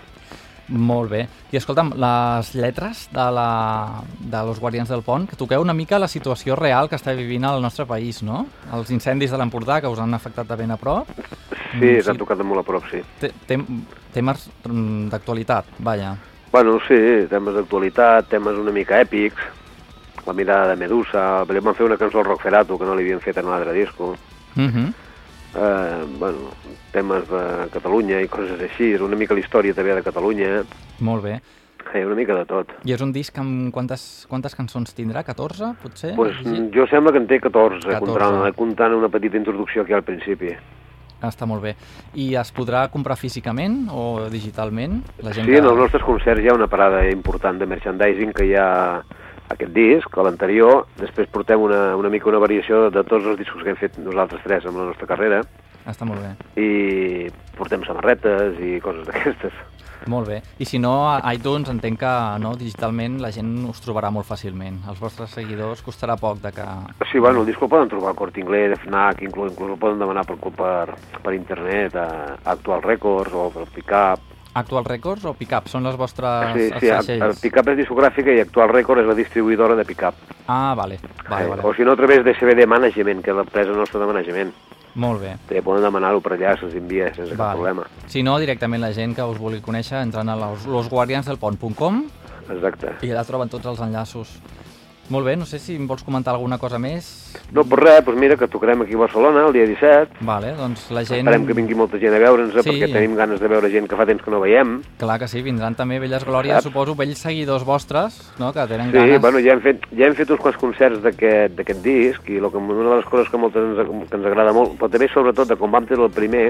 Molt 0.67 1.09
bé. 1.09 1.21
I 1.51 1.55
escolta'm, 1.61 1.93
les 1.95 2.49
lletres 2.55 3.05
de, 3.15 3.25
la, 3.31 4.01
de 4.19 4.37
Los 4.43 4.59
Guardians 4.59 4.89
del 4.91 5.01
Pont, 5.01 5.23
que 5.29 5.37
toqueu 5.39 5.61
una 5.63 5.73
mica 5.73 5.99
la 5.99 6.09
situació 6.11 6.57
real 6.59 6.89
que 6.91 6.97
està 6.99 7.13
vivint 7.15 7.45
el 7.47 7.61
nostre 7.63 7.85
país, 7.87 8.19
no? 8.23 8.45
Els 8.75 8.91
incendis 8.91 9.31
de 9.31 9.37
l'Empordà 9.39 9.79
que 9.79 9.87
us 9.87 9.99
han 10.03 10.13
afectat 10.17 10.47
de 10.49 10.57
ben 10.59 10.71
a 10.71 10.77
prop. 10.77 11.07
Sí, 11.71 11.77
Mm, 11.77 12.01
s'ha 12.03 12.13
tocat 12.15 12.37
de 12.39 12.43
molt 12.47 12.61
a 12.61 12.63
prop, 12.67 12.83
sí. 12.91 12.99
Te- 13.19 13.31
Tem 13.47 13.63
temes 14.13 14.49
mm, 14.67 15.07
d'actualitat, 15.11 15.65
vaja. 15.79 16.15
Bueno, 16.51 16.79
sí, 16.87 16.95
temes 17.29 17.53
d'actualitat, 17.55 18.27
temes 18.31 18.55
una 18.59 18.71
mica 18.71 18.99
èpics, 19.03 19.39
la 20.27 20.33
mirada 20.33 20.67
de 20.67 20.75
Medusa, 20.75 21.43
perquè 21.47 21.63
van 21.63 21.75
fer 21.77 21.85
una 21.87 21.97
cançó 21.97 22.19
al 22.19 22.25
Rockferato 22.27 22.77
que 22.77 22.85
no 22.85 22.95
l'havien 22.95 23.21
fet 23.23 23.37
en 23.39 23.47
un 23.47 23.53
altre 23.55 23.73
disco, 23.73 24.15
Uh 24.57 24.61
-huh. 24.61 24.93
eh, 25.55 26.05
bueno, 26.19 26.49
temes 26.91 27.27
de 27.29 27.69
Catalunya 27.71 28.21
i 28.21 28.27
coses 28.27 28.59
així, 28.59 28.93
és 28.95 29.01
una 29.01 29.15
mica 29.15 29.33
la 29.33 29.39
història 29.39 29.73
també 29.73 29.93
de 29.95 30.01
Catalunya, 30.03 30.63
Molt 30.99 31.23
bé. 31.23 31.41
eh, 31.93 32.05
una 32.05 32.15
mica 32.15 32.33
de 32.35 32.45
tot. 32.45 32.67
I 32.83 32.91
és 32.93 33.01
un 33.01 33.11
disc 33.11 33.37
amb 33.37 33.71
quantes, 33.71 34.25
quantes 34.27 34.55
cançons 34.55 34.93
tindrà? 34.95 35.23
14, 35.23 35.75
potser? 35.81 36.15
Pues, 36.15 36.35
Sí. 36.43 36.69
jo 36.73 36.85
sembla 36.87 37.11
que 37.11 37.19
en 37.19 37.27
té 37.27 37.39
14, 37.39 37.87
14. 37.87 37.99
comptant, 37.99 38.55
comptant 38.55 38.93
una 38.95 39.09
petita 39.09 39.37
introducció 39.37 39.83
aquí 39.83 39.93
al 39.93 40.03
principi. 40.03 40.49
Ah, 41.21 41.29
Està 41.29 41.45
molt 41.47 41.61
bé. 41.63 41.75
I 42.13 42.35
es 42.35 42.51
podrà 42.53 42.89
comprar 42.89 43.15
físicament 43.17 43.87
o 43.91 44.29
digitalment? 44.29 45.03
La 45.23 45.33
gent 45.33 45.45
Sí, 45.47 45.55
en 45.55 45.65
els 45.65 45.75
nostres 45.77 46.03
concerts 46.03 46.41
hi 46.43 46.47
ha 46.47 46.53
una 46.53 46.67
parada 46.67 47.09
important 47.09 47.57
de 47.59 47.65
merchandising 47.65 48.33
que 48.33 48.45
hi 48.45 48.53
ha 48.55 49.01
aquest 49.53 49.71
disc, 49.75 50.17
l'anterior, 50.17 50.85
després 50.99 51.29
portem 51.31 51.61
una, 51.61 51.95
una 51.95 52.09
mica 52.09 52.29
una 52.29 52.41
variació 52.43 52.89
de 52.89 53.03
tots 53.03 53.25
els 53.25 53.39
discos 53.39 53.63
que 53.63 53.71
hem 53.73 53.79
fet 53.79 53.97
nosaltres 54.03 54.43
tres 54.43 54.65
amb 54.65 54.77
la 54.81 54.89
nostra 54.91 55.07
carrera, 55.07 55.41
Està 55.87 56.03
molt 56.03 56.19
bé. 56.19 56.33
i 56.59 57.29
portem 57.55 57.83
samarretes 57.87 58.59
i 58.59 58.77
coses 58.83 59.07
d'aquestes. 59.07 59.53
Molt 60.07 60.27
bé. 60.29 60.41
I 60.61 60.65
si 60.67 60.77
no, 60.79 61.09
a 61.09 61.33
iTunes 61.33 61.71
entenc 61.71 61.97
que 61.99 62.11
no, 62.39 62.51
digitalment 62.55 63.17
la 63.19 63.31
gent 63.33 63.49
us 63.67 63.81
trobarà 63.81 64.11
molt 64.13 64.27
fàcilment. 64.29 64.77
Els 64.87 64.99
vostres 65.01 65.33
seguidors 65.33 65.81
costarà 65.83 66.15
poc 66.21 66.37
de 66.43 66.51
que... 66.53 66.65
Sí, 67.11 67.19
bueno, 67.19 67.41
el 67.41 67.49
disc 67.49 67.63
el 67.63 67.71
poden 67.71 67.89
trobar 67.89 68.11
al 68.13 68.19
Corte 68.19 68.39
Inglés, 68.39 68.77
FNAC, 68.83 69.23
inclús, 69.25 69.51
inclús 69.51 69.73
el 69.73 69.79
poden 69.81 69.99
demanar 69.99 70.23
per, 70.29 70.37
per, 70.37 70.95
per 71.23 71.33
internet, 71.33 71.95
a 71.97 72.37
Actual 72.45 72.83
Records 72.85 73.33
o 73.33 73.49
per 73.55 73.65
Pickup. 73.73 74.36
Actual 74.57 74.85
Records 74.89 75.25
o 75.29 75.33
Pickup 75.37 75.67
són 75.69 75.83
les 75.85 75.95
vostres 75.99 76.53
Sí, 76.55 76.69
sí, 76.79 76.87
el 76.89 77.03
segells? 77.05 77.41
Pickup 77.43 77.67
és 77.73 77.77
discogràfica 77.83 78.33
i 78.33 78.39
Actual 78.41 78.71
Records 78.73 79.03
és 79.03 79.07
la 79.11 79.15
distribuïdora 79.17 79.75
de 79.77 79.85
Pickup. 79.85 80.15
Ah, 80.47 80.73
vale. 80.75 80.97
vale, 81.29 81.45
Eh, 81.45 81.49
vale. 81.49 81.61
O 81.63 81.73
si 81.75 81.83
no, 81.85 81.91
a 81.93 81.95
través 81.99 82.23
de 82.25 82.33
CBD 82.33 82.65
Management, 82.65 83.21
que 83.23 83.31
és 83.31 83.37
l'empresa 83.37 83.71
nostra 83.71 83.99
de 84.01 84.07
management. 84.07 84.53
Molt 84.97 85.21
bé. 85.21 85.35
També 85.47 85.61
poden 85.61 85.83
demanar-ho 85.85 86.21
per 86.25 86.33
allà, 86.33 86.55
se'ls 86.57 86.73
envia 86.73 87.11
sense 87.13 87.29
cap 87.35 87.37
Vale. 87.37 87.53
problema. 87.59 87.83
Si 88.07 88.23
no, 88.23 88.39
directament 88.39 88.81
la 88.81 88.91
gent 88.93 89.13
que 89.15 89.21
us 89.23 89.37
vulgui 89.37 89.61
conèixer 89.61 90.01
entrant 90.01 90.29
a 90.29 90.35
los, 90.35 90.65
losguardiansdelpont.com 90.65 92.03
Exacte. 92.49 92.95
i 93.05 93.11
allà 93.11 93.23
troben 93.27 93.49
tots 93.49 93.65
els 93.67 93.79
enllaços. 93.79 94.39
Molt 95.09 95.23
bé, 95.25 95.37
no 95.39 95.45
sé 95.47 95.57
si 95.63 95.75
em 95.79 95.85
vols 95.87 96.03
comentar 96.03 96.33
alguna 96.33 96.57
cosa 96.59 96.75
més. 96.77 97.05
No, 97.55 97.63
per 97.63 97.77
res, 97.79 98.01
doncs 98.03 98.19
mira, 98.19 98.35
que 98.35 98.47
tocarem 98.51 98.81
aquí 98.83 98.93
a 98.97 98.97
Barcelona 99.05 99.45
el 99.47 99.53
dia 99.55 99.63
17. 99.65 100.17
Vale, 100.27 100.49
doncs 100.57 100.89
la 100.91 101.05
gent... 101.07 101.21
Esperem 101.23 101.45
que 101.47 101.55
vingui 101.55 101.77
molta 101.79 101.99
gent 102.01 102.13
a 102.17 102.19
veure'ns, 102.19 102.51
Sí. 102.57 102.65
perquè 102.67 102.89
tenim 102.91 103.15
ganes 103.15 103.39
de 103.39 103.47
veure 103.47 103.69
gent 103.71 103.87
que 103.87 103.95
fa 103.95 104.05
temps 104.05 104.21
que 104.25 104.31
no 104.33 104.41
veiem. 104.43 104.81
Clar 104.99 105.17
que 105.21 105.29
sí, 105.31 105.41
vindran 105.45 105.75
també 105.79 105.99
velles 106.03 106.25
glòries, 106.27 106.59
suposo, 106.63 106.95
vells 106.99 107.21
seguidors 107.23 107.63
vostres, 107.63 108.17
no?, 108.37 108.51
que 108.51 108.65
tenen 108.67 108.91
Sí, 108.91 108.97
ganes. 108.97 109.21
bueno, 109.21 109.39
ja 109.39 109.53
hem 109.55 109.61
fet, 109.63 109.87
ja 109.95 110.07
hem 110.09 110.15
fet 110.19 110.29
uns 110.35 110.41
quants 110.43 110.57
concerts 110.59 110.99
d'aquest 111.01 111.55
d'aquest 111.55 111.81
disc 111.85 112.27
i 112.29 112.41
lo 112.43 112.51
que, 112.51 112.57
una 112.59 112.89
de 112.89 112.95
les 112.97 113.05
coses 113.07 113.29
que, 113.31 113.37
moltes 113.39 113.63
ens, 113.63 114.09
que 114.09 114.17
ens 114.19 114.25
agrada 114.27 114.51
molt, 114.51 114.75
però 114.77 114.91
també 114.91 115.07
sobretot 115.13 115.47
de 115.47 115.55
com 115.55 115.71
vam 115.71 115.87
tenir 115.87 116.03
el 116.03 116.11
primer, 116.11 116.49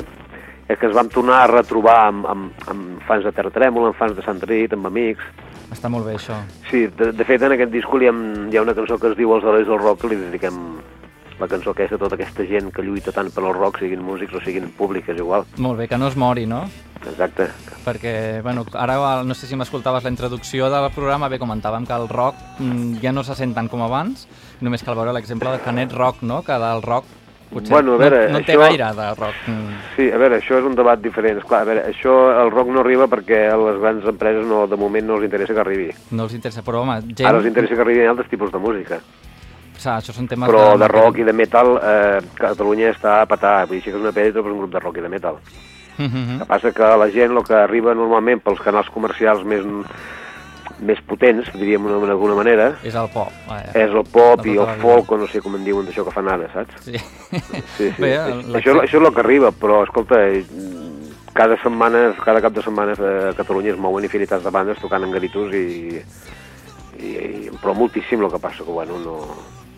és 0.68 0.80
que 0.80 0.86
ens 0.90 0.96
vam 0.98 1.08
tornar 1.14 1.44
a 1.44 1.48
retrobar 1.54 2.08
amb, 2.08 2.26
amb, 2.26 2.66
amb 2.68 3.06
fans 3.08 3.24
de 3.24 3.32
Terra 3.32 3.54
Trèmol, 3.54 3.86
amb 3.92 3.96
fans 4.02 4.18
de 4.18 4.26
Sant 4.26 4.42
Rit, 4.50 4.74
amb 4.74 4.90
amics. 4.90 5.24
Està 5.74 5.90
molt 5.92 6.08
bé, 6.08 6.16
això. 6.16 6.38
Sí, 6.70 6.86
de, 6.88 7.12
de 7.12 7.26
fet 7.28 7.44
en 7.44 7.56
aquest 7.56 7.74
disc 7.74 7.96
hi 8.00 8.10
ha, 8.10 8.14
hi 8.52 8.58
ha 8.58 8.64
una 8.64 8.76
cançó 8.78 8.98
que 9.02 9.12
es 9.12 9.18
diu 9.20 9.34
Els 9.36 9.44
herois 9.44 9.68
del 9.68 9.82
rock 9.82 10.04
que 10.04 10.14
li 10.14 10.20
dediquem 10.22 10.62
la 11.38 11.48
cançó 11.48 11.72
aquesta 11.72 12.00
tota 12.02 12.18
aquesta 12.18 12.46
gent 12.50 12.72
que 12.74 12.82
lluita 12.82 13.14
tant 13.14 13.30
per 13.34 13.44
al 13.44 13.54
rock, 13.54 13.82
siguin 13.84 14.02
músics 14.02 14.34
o 14.34 14.42
siguin 14.42 14.72
públics, 14.78 15.12
és 15.14 15.20
igual. 15.22 15.46
Molt 15.62 15.78
bé, 15.78 15.88
que 15.88 16.00
no 16.00 16.08
es 16.10 16.18
mori, 16.18 16.48
no? 16.50 16.64
Exacte. 17.04 17.50
Perquè, 17.86 18.42
bueno, 18.44 18.66
ara 18.74 18.98
no 19.24 19.38
sé 19.38 19.46
si 19.48 19.56
m'escoltaves 19.56 20.04
la 20.04 20.12
introducció 20.14 20.72
del 20.74 20.90
programa, 20.96 21.30
bé, 21.30 21.38
comentàvem 21.40 21.86
que 21.86 21.94
el 21.94 22.10
rock 22.10 22.42
mm, 22.58 22.98
ja 23.04 23.14
no 23.14 23.24
se 23.24 23.38
sent 23.38 23.54
tant 23.54 23.70
com 23.70 23.86
abans, 23.86 24.26
només 24.66 24.84
cal 24.84 24.98
veure 24.98 25.14
l'exemple 25.14 25.54
de 25.54 25.62
Canet 25.64 25.94
Rock, 25.94 26.26
no?, 26.26 26.42
que 26.42 26.58
del 26.58 26.82
rock 26.82 27.06
potser 27.50 27.74
Bueno, 27.74 27.94
a 27.94 27.98
veure, 27.98 28.28
no, 28.28 28.40
no 28.40 28.46
té 28.46 28.54
això- 28.54 28.60
gaire 28.60 28.90
de 28.96 29.08
rock. 29.16 29.36
Mm. 29.48 29.78
Sí, 29.96 30.10
a 30.12 30.18
veure, 30.18 30.40
això 30.42 30.60
és 30.60 30.66
un 30.66 30.76
debat 30.76 31.00
diferent. 31.02 31.38
Esclar, 31.38 31.62
a 31.62 31.66
veure, 31.66 31.86
això, 31.92 32.18
el 32.44 32.52
rock 32.52 32.68
no 32.70 32.82
arriba 32.82 33.08
perquè 33.08 33.52
a 33.52 33.58
les 33.58 33.80
grans 33.80 34.06
empreses 34.06 34.46
no, 34.46 34.66
de 34.68 34.78
moment 34.78 35.06
no 35.08 35.16
els 35.16 35.24
interessa 35.24 35.54
que 35.54 35.60
arribi. 35.60 35.90
No 36.12 36.24
els 36.24 36.34
interessa, 36.34 36.62
però 36.62 36.82
home, 36.82 37.02
gent... 37.14 37.28
Ara 37.28 37.38
els 37.38 37.48
interessa 37.48 37.76
que 37.76 37.82
arribin 37.82 38.08
altres 38.08 38.30
tipus 38.30 38.52
de 38.52 38.60
música. 38.60 39.00
O 39.78 39.80
sigui, 39.80 39.94
això 39.94 40.14
són 40.14 40.28
temes 40.28 40.50
Però 40.50 40.78
de 40.78 40.88
rock 40.88 41.20
i 41.22 41.24
de 41.24 41.34
metal, 41.34 41.78
eh, 41.78 42.20
Catalunya 42.36 42.92
està 42.92 43.22
a 43.22 43.26
petar. 43.30 43.68
Vull 43.68 43.78
dir, 43.78 43.84
sí 43.84 43.92
que 43.92 43.98
és 43.98 44.04
una 44.04 44.12
pena, 44.12 44.34
però 44.34 44.48
és 44.48 44.54
un 44.54 44.62
grup 44.64 44.72
de 44.74 44.80
rock 44.80 44.98
i 44.98 45.02
de 45.02 45.10
metal. 45.10 45.38
Mm 45.98 46.06
-hmm. 46.06 46.34
El 46.34 46.40
que 46.40 46.46
passa 46.46 46.72
que 46.72 46.98
la 46.98 47.10
gent, 47.10 47.32
el 47.32 47.44
que 47.44 47.54
arriba 47.54 47.94
normalment 47.94 48.42
pels 48.42 48.60
canals 48.60 48.90
comercials 48.90 49.44
més, 49.44 49.64
més 50.80 51.00
potents, 51.10 51.50
diríem 51.58 51.86
d'alguna 51.88 52.36
manera, 52.38 52.68
És 52.86 52.96
el 52.96 53.10
pop. 53.14 53.34
Eh. 53.50 53.84
és 53.84 53.92
el 53.92 54.04
pop 54.06 54.44
De 54.44 54.52
i 54.52 54.56
tota 54.58 54.76
el 54.76 54.82
folk, 54.82 55.12
o 55.12 55.18
no 55.18 55.28
sé 55.32 55.42
com 55.42 55.56
en 55.58 55.66
diuen 55.66 55.88
d'això 55.88 56.06
que 56.06 56.14
fan 56.14 56.30
ara, 56.30 56.50
saps? 56.54 56.84
Sí. 56.86 56.98
Sí, 56.98 57.64
sí. 57.78 57.92
Bé, 58.04 58.14
això, 58.60 58.78
això 58.82 59.02
és 59.02 59.04
el 59.04 59.14
que 59.14 59.24
arriba, 59.24 59.52
però, 59.52 59.82
escolta, 59.88 60.22
eh, 60.28 60.44
cada 61.38 61.58
setmana, 61.62 62.16
cada 62.24 62.42
cap 62.42 62.54
de 62.54 62.64
setmana 62.66 62.96
a 62.98 63.34
Catalunya 63.38 63.76
es 63.76 63.82
mouen 63.82 64.08
infinitats 64.08 64.44
de 64.44 64.54
bandes 64.54 64.80
tocant 64.82 65.06
en 65.06 65.14
garitos 65.14 65.54
i, 65.54 66.02
i, 66.98 67.12
i 67.12 67.52
però 67.62 67.76
moltíssim 67.78 68.24
el 68.26 68.32
que 68.34 68.42
passa, 68.42 68.66
que 68.66 68.74
bueno, 68.74 68.98
no... 69.04 69.20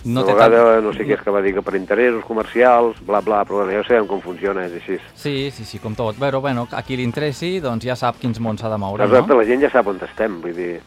No 0.06 0.24
té 0.24 0.32
vegada 0.34 0.76
tant- 0.76 0.84
no 0.86 0.94
sé 0.94 1.04
què 1.06 1.14
és 1.18 1.22
que 1.22 1.30
va 1.32 1.42
dir 1.42 1.54
que 1.54 1.62
per 1.62 1.76
interessos 1.76 2.24
comercials, 2.24 2.98
bla, 3.06 3.20
bla, 3.22 3.44
però 3.46 3.64
bueno, 3.66 3.72
ja 3.72 3.84
sabem 3.88 4.08
com 4.08 4.22
funciona, 4.22 4.66
és 4.66 4.74
així. 4.74 4.98
Sí, 5.14 5.52
sí, 5.52 5.66
sí, 5.66 5.80
com 5.80 5.94
tot. 5.96 6.16
Però, 6.18 6.40
bueno, 6.42 6.68
a 6.72 6.82
qui 6.84 6.96
li 6.96 7.04
interessi, 7.04 7.60
doncs 7.60 7.84
ja 7.86 7.96
sap 7.96 8.18
quins 8.20 8.40
mons 8.40 8.62
s'ha 8.62 8.70
de 8.70 8.78
moure, 8.78 9.04
Exacte, 9.04 9.34
no? 9.34 9.40
la 9.42 9.46
gent 9.46 9.62
ja 9.62 9.70
sap 9.70 9.88
on 9.88 10.00
estem, 10.02 10.40
vull 10.42 10.56
dir, 10.56 10.80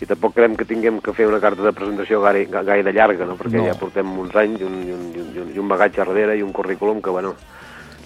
i 0.00 0.06
tampoc 0.06 0.32
creiem 0.34 0.54
que 0.56 0.64
tinguem 0.64 1.00
que 1.00 1.12
fer 1.12 1.26
una 1.26 1.40
carta 1.40 1.62
de 1.62 1.72
presentació 1.72 2.20
gaire, 2.22 2.46
gaire 2.46 2.92
llarga, 2.92 3.26
no? 3.26 3.36
perquè 3.36 3.58
No. 3.58 3.66
ja 3.66 3.74
portem 3.74 4.06
uns 4.18 4.34
anys 4.36 4.60
i 4.60 4.64
un, 4.64 4.78
i, 4.86 4.92
un, 4.92 5.12
i, 5.16 5.38
un, 5.40 5.50
i 5.54 5.58
un 5.58 5.68
bagatge 5.68 5.98
darrere 6.04 6.38
i 6.38 6.42
un 6.42 6.52
currículum 6.52 7.02
que, 7.02 7.10
bueno, 7.10 7.34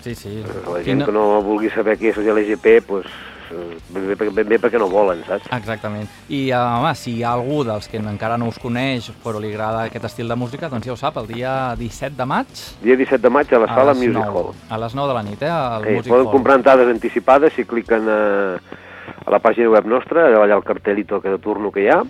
Sí, 0.02 0.14
sí. 0.14 0.42
la 0.70 0.82
gent 0.82 1.00
no- 1.00 1.06
que 1.06 1.12
no 1.12 1.42
vulgui 1.42 1.70
saber 1.70 1.98
què 1.98 2.10
és 2.10 2.16
l'LGP, 2.18 2.80
pues, 2.86 3.06
eh, 3.06 3.10
ben, 3.90 4.06
bé, 4.16 4.30
ben 4.30 4.48
bé 4.48 4.58
perquè 4.58 4.78
no 4.78 4.88
volen, 4.88 5.22
saps? 5.26 5.46
Exactament. 5.56 6.08
I, 6.28 6.50
uh, 6.52 6.78
home, 6.80 6.94
si 6.98 7.16
hi 7.18 7.22
ha 7.24 7.32
algú 7.36 7.62
dels 7.64 7.88
que 7.88 7.98
encara 7.98 8.36
no 8.38 8.48
us 8.48 8.58
coneix 8.58 9.10
però 9.24 9.40
li 9.40 9.52
agrada 9.52 9.84
aquest 9.88 10.04
estil 10.10 10.28
de 10.28 10.36
música, 10.36 10.68
doncs 10.68 10.86
ja 10.86 10.92
ho 10.92 10.96
sap, 10.96 11.16
el 11.22 11.26
dia 11.30 11.74
17 11.76 12.16
de 12.16 12.26
maig 12.26 12.46
Dia 12.82 12.96
17 12.96 13.22
de 13.22 13.30
maig 13.30 13.52
a 13.54 13.58
la 13.64 13.68
sala 13.68 13.92
les 13.92 13.98
Music 14.02 14.16
9, 14.24 14.32
Hall. 14.38 14.54
A 14.70 14.78
les 14.78 14.94
9 14.94 15.08
de 15.08 15.14
la 15.14 15.22
nit, 15.22 15.42
eh? 15.42 15.50
Al 15.50 15.84
Eh, 15.86 15.94
Music 15.96 16.10
poden 16.12 16.26
Hall. 16.26 16.32
comprar 16.32 16.56
entrades 16.56 16.88
anticipades 16.88 17.52
si 17.54 17.64
cliquen 17.64 18.08
a, 18.08 18.20
a 19.24 19.30
la 19.30 19.38
pàgina 19.40 19.70
web 19.70 19.86
nostra, 19.86 20.26
allà 20.42 20.54
el 20.56 20.64
cartelito 20.64 21.20
que 21.20 21.30
de 21.30 21.38
turno 21.38 21.70
que 21.72 21.82
hi 21.84 21.88
ha, 21.88 22.02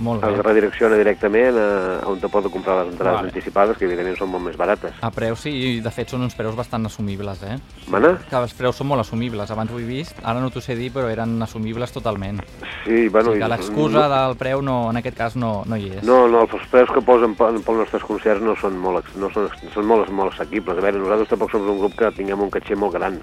Molt 0.00 0.22
bé. 0.24 0.30
redirecciona 0.42 0.96
directament 0.96 1.56
a, 1.60 1.66
a 2.00 2.08
on 2.08 2.18
te 2.20 2.28
poden 2.32 2.50
comprar 2.50 2.78
les 2.80 2.92
entrades 2.94 3.18
Vale. 3.20 3.28
anticipades, 3.28 3.76
que 3.78 3.84
evidentment 3.84 4.16
són 4.18 4.30
molt 4.32 4.44
més 4.46 4.56
barates. 4.56 4.94
A 5.04 5.10
preus, 5.12 5.40
sí, 5.44 5.50
i 5.50 5.80
de 5.84 5.90
fet 5.92 6.08
són 6.10 6.22
uns 6.24 6.34
preus 6.34 6.56
bastant 6.56 6.86
assumibles, 6.88 7.42
eh? 7.44 7.58
Mana? 7.92 8.14
Que 8.30 8.36
els 8.40 8.54
preus 8.56 8.76
són 8.80 8.88
molt 8.88 9.04
assumibles. 9.04 9.50
Abans 9.52 9.70
ho 9.72 9.78
he 9.78 9.84
vist, 9.84 10.16
ara 10.24 10.40
no 10.40 10.48
t'ho 10.50 10.60
sé 10.64 10.74
dir, 10.78 10.90
però 10.94 11.10
eren 11.12 11.36
assumibles 11.42 11.92
totalment. 11.92 12.40
Sí, 12.86 13.06
O 13.06 13.10
bueno... 13.12 13.30
sigui 13.34 13.42
que 13.44 13.48
l'excusa 13.52 14.06
del 14.08 14.36
preu 14.40 14.62
no, 14.62 14.78
en 14.90 14.96
aquest 15.02 15.16
cas 15.18 15.36
no, 15.36 15.62
no 15.66 15.76
hi 15.76 15.90
és. 15.98 16.02
No, 16.08 16.26
no, 16.28 16.46
els 16.48 16.66
preus 16.72 16.90
que 16.90 17.02
posen 17.04 17.34
pe- 17.36 17.52
pels 17.60 17.78
nostres 17.84 18.02
concerts 18.08 18.42
no 18.42 18.56
són 18.56 18.78
molt, 18.80 19.04
no 19.20 19.28
són, 19.34 19.50
són 19.74 19.86
molt, 19.86 20.08
molt 20.10 20.32
assequibles. 20.32 20.78
A 20.78 20.86
veure, 20.88 20.98
nosaltres 20.98 21.28
tampoc 21.34 21.50
som 21.52 21.68
un 21.68 21.78
grup 21.84 21.94
que 22.00 22.10
tinguem 22.16 22.40
un 22.40 22.50
caché 22.50 22.74
molt 22.74 22.96
gran. 22.96 23.20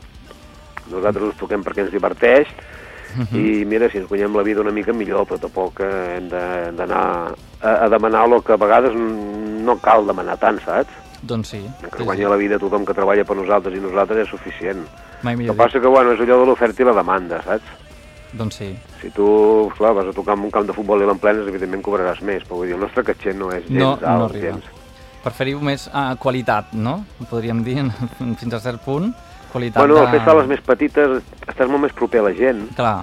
Nosaltres 0.91 1.33
us 1.33 1.39
toquem 1.41 1.63
perquè 1.65 1.83
ens 1.83 1.91
diverteix 1.91 2.47
Mhm. 3.15 3.37
i 3.39 3.65
mira, 3.65 3.89
si 3.89 3.97
ens 3.97 4.07
guanyem 4.09 4.35
la 4.35 4.43
vida 4.43 4.61
una 4.61 4.71
mica 4.71 4.93
millor, 4.93 5.25
però 5.25 5.39
tampoc 5.39 5.79
eh, 5.79 6.17
hem 6.17 6.27
de- 6.29 6.71
d'anar 6.77 7.33
a, 7.61 7.69
a 7.85 7.89
demanar 7.89 8.25
el 8.27 8.43
que 8.43 8.53
a 8.53 8.57
vegades 8.57 8.93
no 8.95 9.77
cal 9.79 10.05
demanar 10.05 10.37
tant, 10.37 10.59
saps? 10.65 10.89
Doncs 11.21 11.47
sí. 11.49 11.65
Que 11.91 11.97
sí, 11.97 12.03
guanya 12.03 12.29
la 12.29 12.35
vida 12.37 12.59
tothom 12.59 12.85
que 12.85 12.93
treballa 12.93 13.23
per 13.25 13.35
nosaltres 13.37 13.75
i 13.75 13.79
nosaltres 13.81 14.19
és 14.25 14.29
suficient. 14.29 14.83
Mai 15.23 15.33
El 15.33 15.37
que 15.39 15.43
millor 15.43 15.55
passa 15.57 15.79
que, 15.81 15.87
bueno, 15.87 16.11
és 16.13 16.19
allò 16.19 16.39
de 16.41 16.45
l'oferta 16.45 16.83
i 16.83 16.85
la 16.85 16.93
demanda, 16.93 17.41
saps? 17.43 17.63
Doncs 18.37 18.55
sí. 18.59 18.75
Si 19.01 19.09
tu, 19.09 19.71
clar, 19.77 19.93
vas 19.95 20.05
a 20.07 20.13
tocar 20.13 20.35
en 20.37 20.43
un 20.45 20.51
camp 20.51 20.67
de 20.67 20.73
futbol 20.73 21.01
i 21.01 21.05
l'emplenes, 21.07 21.47
evidentment 21.47 21.81
cobraràs 21.81 22.21
més, 22.21 22.43
però 22.43 22.57
vull 22.59 22.67
dir, 22.67 22.75
el 22.75 22.81
nostre 22.81 23.03
caché 23.03 23.33
no 23.33 23.49
és 23.51 23.63
gens 23.65 23.79
No, 23.79 23.91
alt, 23.93 24.01
no 24.03 24.25
arriba. 24.25 24.51
gens. 24.51 24.65
Preferiu 25.23 25.59
més 25.59 25.87
uh, 25.87 26.13
qualitat, 26.19 26.73
no? 26.73 26.99
Podríem 27.31 27.63
dir, 27.63 27.79
fins 28.39 28.53
a 28.53 28.59
cert 28.59 28.83
punt. 28.85 29.09
Qualitat 29.51 29.83
Bueno, 29.83 30.01
de... 30.01 30.09
fer 30.15 30.25
sales 30.25 30.49
més 30.51 30.65
petites 30.65 31.21
estàs 31.47 31.71
molt 31.71 31.87
més 31.87 31.95
proper 31.97 32.23
a 32.23 32.27
la 32.29 32.35
gent 32.37 32.65
Clar, 32.77 32.99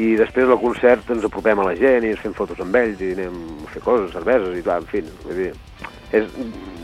i 0.00 0.14
després 0.16 0.48
del 0.48 0.58
concert 0.60 1.10
ens 1.12 1.24
apropem 1.26 1.60
a 1.60 1.70
la 1.70 1.76
gent 1.76 2.06
i 2.06 2.14
ens 2.14 2.20
fem 2.22 2.32
fotos 2.36 2.60
amb 2.62 2.76
ells 2.80 3.00
i 3.04 3.12
anem 3.16 3.40
a 3.66 3.72
fer 3.72 3.82
coses, 3.84 4.12
cerveses 4.14 4.56
i 4.56 4.62
tal, 4.64 4.84
en 4.84 4.88
fi, 4.88 5.02
vull 5.26 5.40
dir... 5.42 5.50
És, 6.10 6.24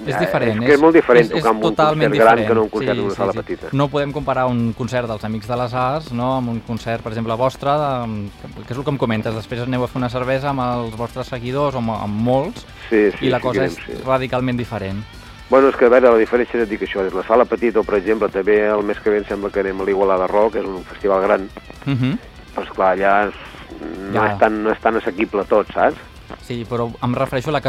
és 0.06 0.18
diferent. 0.20 0.61
És, 0.61 0.66
que 0.68 0.74
és 0.76 0.82
molt 0.82 0.94
diferent 0.94 1.24
és, 1.24 1.32
és 1.32 1.40
tocar 1.40 1.50
en 1.50 1.56
un 1.56 1.64
concert 1.64 1.96
gran 1.98 2.12
diferent. 2.12 2.42
que 2.46 2.54
no 2.54 2.62
un 2.66 2.70
concert 2.70 2.94
en 2.94 3.06
una 3.09 3.16
sala 3.16 3.35
sí. 3.35 3.40
petita. 3.40 3.70
No 3.74 3.88
podem 3.90 4.12
comparar 4.14 4.44
un 4.52 4.61
concert 4.78 5.11
dels 5.11 5.24
Amics 5.26 5.50
de 5.50 5.59
les 5.59 5.74
Arts 5.80 6.12
no, 6.14 6.28
amb 6.37 6.52
un 6.52 6.61
concert, 6.68 7.02
per 7.02 7.11
exemple, 7.14 7.38
vostre, 7.40 7.74
de, 7.80 8.52
que 8.61 8.68
és 8.68 8.76
el 8.76 8.85
que 8.87 8.94
em 8.94 9.00
comentes, 9.02 9.35
després 9.35 9.64
aneu 9.64 9.87
a 9.87 9.90
fer 9.90 9.98
una 9.98 10.12
cervesa 10.12 10.52
amb 10.52 10.62
els 10.68 10.94
vostres 11.00 11.32
seguidors 11.32 11.74
o 11.74 11.82
amb, 11.82 11.96
amb 11.96 12.24
molts 12.28 12.68
Sí, 12.87 13.09
sí, 13.16 13.26
i 13.26 13.32
la 13.35 13.40
sí, 13.40 13.48
cosa 13.48 13.64
que 13.64 13.72
és 13.72 13.80
sí. 13.80 14.00
radicalment 14.04 14.61
diferent. 14.61 15.02
Bueno, 15.48 15.68
és 15.68 15.76
que 15.76 15.87
a 15.87 15.88
veure, 15.88 16.11
la 16.11 16.18
diferència 16.18 16.62
et 16.62 16.68
dic 16.68 16.82
això, 16.82 17.04
és 17.06 17.14
la 17.14 17.22
sala 17.22 17.44
petita 17.46 17.78
o, 17.80 17.85
per 17.87 18.00
exemple, 18.00 18.28
també 18.28 18.56
el 18.66 18.82
mes 18.82 18.98
que 18.98 19.11
ve 19.11 19.18
em 19.18 19.24
sembla 19.28 19.50
que 19.50 19.61
anem 19.61 19.80
a 19.80 19.85
l'Igualada 19.85 20.26
Rock, 20.26 20.54
que 20.54 20.59
és 20.61 20.66
un 20.66 20.82
festival 20.85 21.22
gran, 21.22 21.48
Uh 21.87 21.92
-huh. 21.94 22.18
però 22.56 22.62
esclar, 22.64 22.96
allà 22.96 23.28
és, 23.28 23.35
no, 24.12 24.12
Ja. 24.24 24.32
és 24.32 24.38
tan, 24.38 24.62
no 24.64 24.70
és 24.72 24.80
tan 24.80 24.96
assequible 24.96 25.44
tot, 25.44 25.66
saps? 25.72 25.96
Sí, 26.42 26.64
però 26.68 26.90
em 27.02 27.14
refereixo 27.14 27.50
a 27.50 27.52
la 27.52 27.62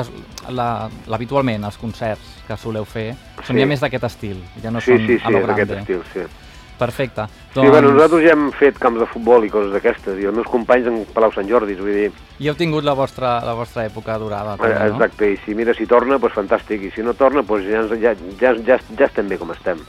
la, 0.50 0.90
l'habitualment, 1.08 1.64
els 1.64 1.78
concerts 1.78 2.22
que 2.48 2.58
soleu 2.58 2.86
fer, 2.86 3.16
són 3.44 3.56
Sí. 3.56 3.62
ja 3.62 3.66
més 3.68 3.80
d'aquest 3.80 4.04
estil, 4.04 4.38
ja 4.64 4.72
no 4.72 4.82
sí, 4.82 4.92
són 4.92 5.06
sí, 5.08 5.14
a 5.24 5.28
sí, 5.28 5.32
lo 5.32 5.40
és 5.40 5.48
d'aquest 5.48 5.70
grande. 5.70 5.94
estil, 5.94 6.02
sí. 6.14 6.28
Perfecte. 6.78 7.26
Sí, 7.54 7.66
bueno, 7.66 7.90
nosaltres 7.92 8.24
ja 8.28 8.34
hem 8.36 8.50
fet 8.54 8.78
camps 8.78 9.02
de 9.02 9.08
futbol 9.10 9.46
i 9.48 9.50
coses 9.50 9.72
d'aquestes, 9.74 10.20
i 10.22 10.28
els 10.30 10.36
meus 10.38 10.50
companys 10.52 10.90
en 10.92 11.00
Palau 11.14 11.34
Sant 11.34 11.50
Jordi, 11.50 11.74
vull 11.80 11.96
dir, 11.98 12.10
I 12.38 12.52
heu 12.52 12.58
tingut 12.58 12.86
la 12.86 12.94
vostra, 12.94 13.40
la 13.46 13.56
vostra 13.58 13.88
època 13.90 14.20
durada, 14.22 14.58
també, 14.60 14.76
no? 14.78 14.92
exacte, 14.94 15.32
i 15.34 15.40
si 15.42 15.58
mira, 15.58 15.74
si 15.74 15.90
torna, 15.90 16.20
doncs 16.22 16.38
fantàstic, 16.38 16.86
i 16.86 16.92
si 16.94 17.06
no 17.06 17.16
torna, 17.18 17.42
doncs 17.42 17.66
ja, 17.66 17.82
ja, 17.98 18.14
ja, 18.38 18.54
ja, 18.62 18.78
ja 18.78 19.10
estem 19.10 19.30
bé 19.30 19.40
com 19.42 19.56
estem. 19.56 19.82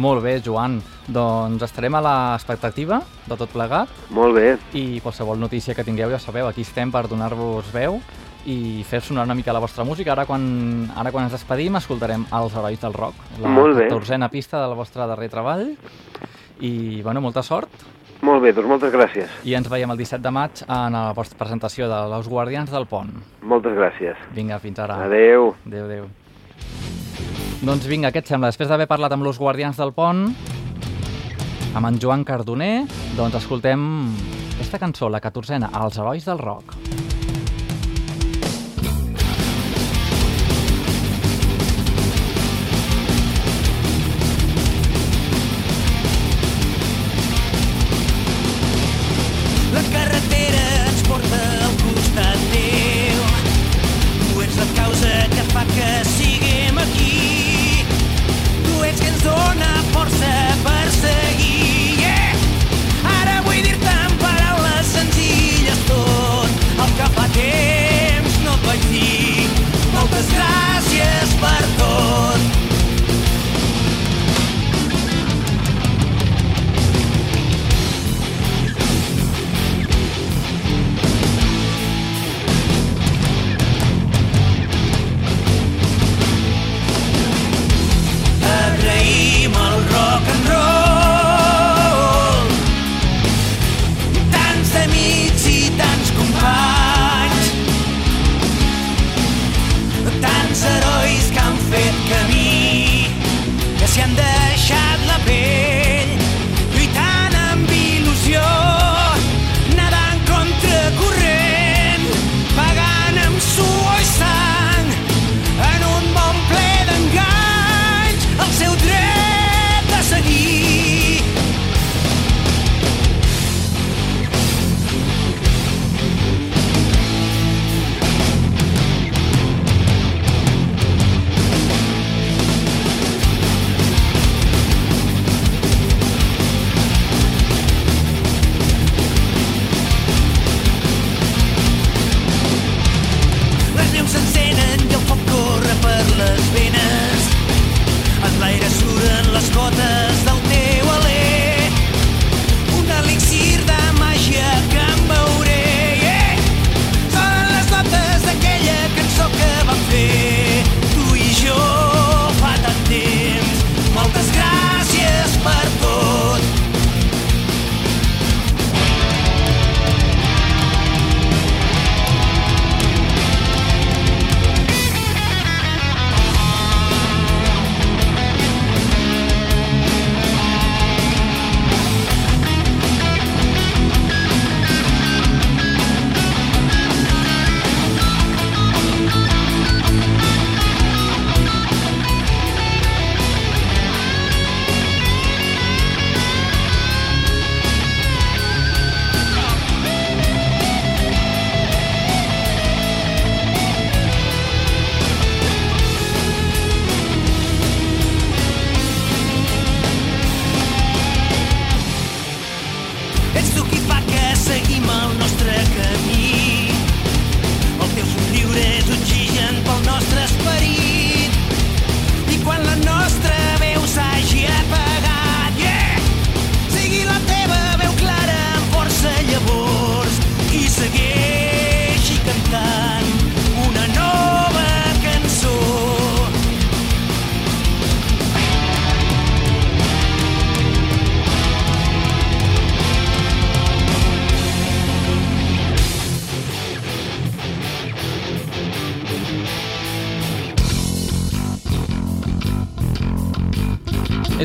Molt 0.00 0.22
bé, 0.24 0.38
Joan. 0.40 0.80
Doncs 1.12 1.64
estarem 1.66 1.92
a 1.98 2.00
l'expectativa 2.00 3.00
de 3.26 3.36
tot 3.36 3.50
plegat 3.50 3.90
Molt 4.14 4.36
bé, 4.38 4.54
i 4.78 5.00
qualsevol 5.02 5.40
notícia 5.40 5.74
que 5.74 5.84
tingueu 5.84 6.12
ja 6.14 6.20
sabeu, 6.22 6.46
aquí 6.46 6.62
estem 6.62 6.92
per 6.94 7.08
donar-vos 7.10 7.72
veu 7.74 7.98
i 8.46 8.82
fer 8.88 9.00
sonar 9.00 9.24
una 9.24 9.34
mica 9.34 9.52
la 9.52 9.60
vostra 9.62 9.84
música. 9.84 10.12
Ara 10.12 10.26
quan, 10.26 10.90
ara 10.96 11.12
quan 11.12 11.24
ens 11.28 11.32
despedim 11.36 11.76
escoltarem 11.78 12.26
Els 12.32 12.54
Herois 12.56 12.80
del 12.80 12.94
Rock, 12.94 13.14
la 13.40 13.48
Molt 13.48 13.76
bé. 13.78 13.88
14a 13.90 14.30
pista 14.30 14.60
del 14.66 14.74
vostre 14.78 15.06
darrer 15.06 15.30
treball. 15.30 15.76
I, 16.62 17.02
bueno, 17.02 17.20
molta 17.20 17.42
sort 17.42 17.70
molt 18.22 18.38
bé, 18.44 18.52
doncs 18.54 18.68
moltes 18.70 18.92
gràcies, 18.94 19.30
i 19.42 19.56
ens 19.58 19.66
veiem 19.66 19.90
el 19.90 19.98
17 19.98 20.22
de 20.22 20.30
maig 20.30 20.60
en 20.62 20.94
la 20.94 21.08
vostra 21.16 21.34
presentació 21.40 21.88
de 21.90 21.96
Els 22.14 22.28
Guardians 22.30 22.70
del 22.70 22.86
Pont. 22.86 23.10
moltes 23.42 23.74
gràcies. 23.74 24.14
Vinga, 24.32 24.60
fins 24.62 24.78
ara. 24.78 25.00
Adeu. 25.08 25.56
Adéu, 25.66 25.84
adéu. 25.88 26.06
Doncs 27.62 27.86
vinga, 27.90 28.12
què 28.12 28.22
et 28.22 28.30
sembla? 28.30 28.52
Després 28.52 28.68
d'haver 28.70 28.86
parlat 28.86 29.12
amb 29.12 29.26
los 29.26 29.38
Guardians 29.38 29.76
del 29.76 29.92
Pont, 29.92 30.28
amb 31.74 31.86
en 31.86 31.98
Joan 31.98 32.22
Cardoner, 32.22 32.86
doncs 33.16 33.34
escoltem 33.42 33.82
aquesta 34.54 34.78
cançó, 34.78 35.10
la 35.10 35.20
14a, 35.20 35.72
Els 35.82 35.98
herois 35.98 36.24
del 36.24 36.38
rock. 36.38 36.74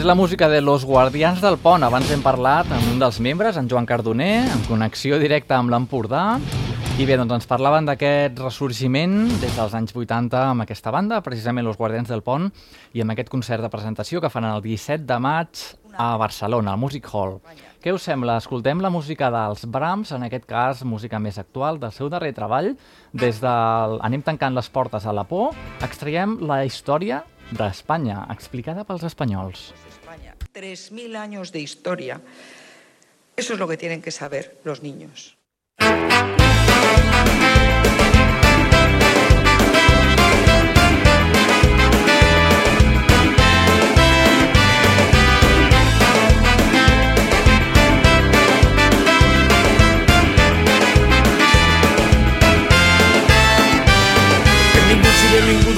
La 0.08 0.16
música 0.16 0.48
de 0.48 0.62
Los 0.62 0.86
Guardians 0.86 1.42
del 1.42 1.58
Pont. 1.58 1.84
Abans 1.84 2.08
hem 2.16 2.22
parlat 2.24 2.70
amb 2.72 2.94
un 2.94 3.02
dels 3.02 3.18
membres, 3.20 3.58
en 3.60 3.68
Joan 3.68 3.84
Cardoner, 3.86 4.46
en 4.48 4.62
connexió 4.64 5.18
directa 5.20 5.58
amb 5.58 5.74
l'Empordà. 5.74 6.38
I 6.96 7.04
bé, 7.04 7.18
doncs 7.20 7.36
ens 7.36 7.50
parlaven 7.50 7.90
d'aquest 7.90 8.40
ressorgiment 8.40 9.18
des 9.42 9.52
dels 9.58 9.76
anys 9.76 9.92
80 9.92 10.46
amb 10.54 10.64
aquesta 10.64 10.96
banda, 10.96 11.20
precisament 11.26 11.68
Los 11.68 11.76
Guardians 11.76 12.08
del 12.08 12.24
Pont, 12.24 12.48
i 12.96 13.04
amb 13.04 13.12
aquest 13.12 13.28
concert 13.28 13.60
de 13.60 13.74
presentació 13.74 14.24
que 14.24 14.32
fan 14.32 14.48
el 14.48 14.64
17 14.64 15.04
de 15.04 15.20
maig 15.20 15.68
a 16.00 16.14
Barcelona, 16.16 16.72
al 16.72 16.80
Music 16.80 17.12
Hall. 17.12 17.42
Què 17.84 17.92
us 17.92 18.08
sembla? 18.08 18.40
Escoltem 18.40 18.80
la 18.80 18.94
música 18.94 19.28
dels 19.34 19.68
Brahms, 19.68 20.16
en 20.16 20.24
aquest 20.24 20.48
cas 20.48 20.88
música 20.88 21.20
més 21.20 21.36
actual 21.36 21.84
del 21.84 21.92
seu 21.92 22.08
darrer 22.08 22.32
treball. 22.38 22.78
Des 23.12 23.44
del 23.44 24.00
Anem 24.08 24.24
tancant 24.24 24.56
les 24.56 24.72
portes 24.72 25.04
a 25.04 25.12
la 25.12 25.28
por, 25.28 25.52
extraiem 25.84 26.40
la 26.48 26.64
història 26.64 27.26
d'Espanya, 27.52 28.26
explicada 28.34 28.84
pels 28.84 29.04
espanyols. 29.08 29.74
España. 29.90 30.36
3.000 30.54 31.16
años 31.16 31.52
de 31.52 31.60
historia. 31.60 32.22
Eso 33.36 33.54
es 33.54 33.60
lo 33.60 33.68
que 33.68 33.78
tienen 33.78 34.02
que 34.02 34.12
saber 34.12 34.60
los 34.64 34.82
niños. 34.82 35.38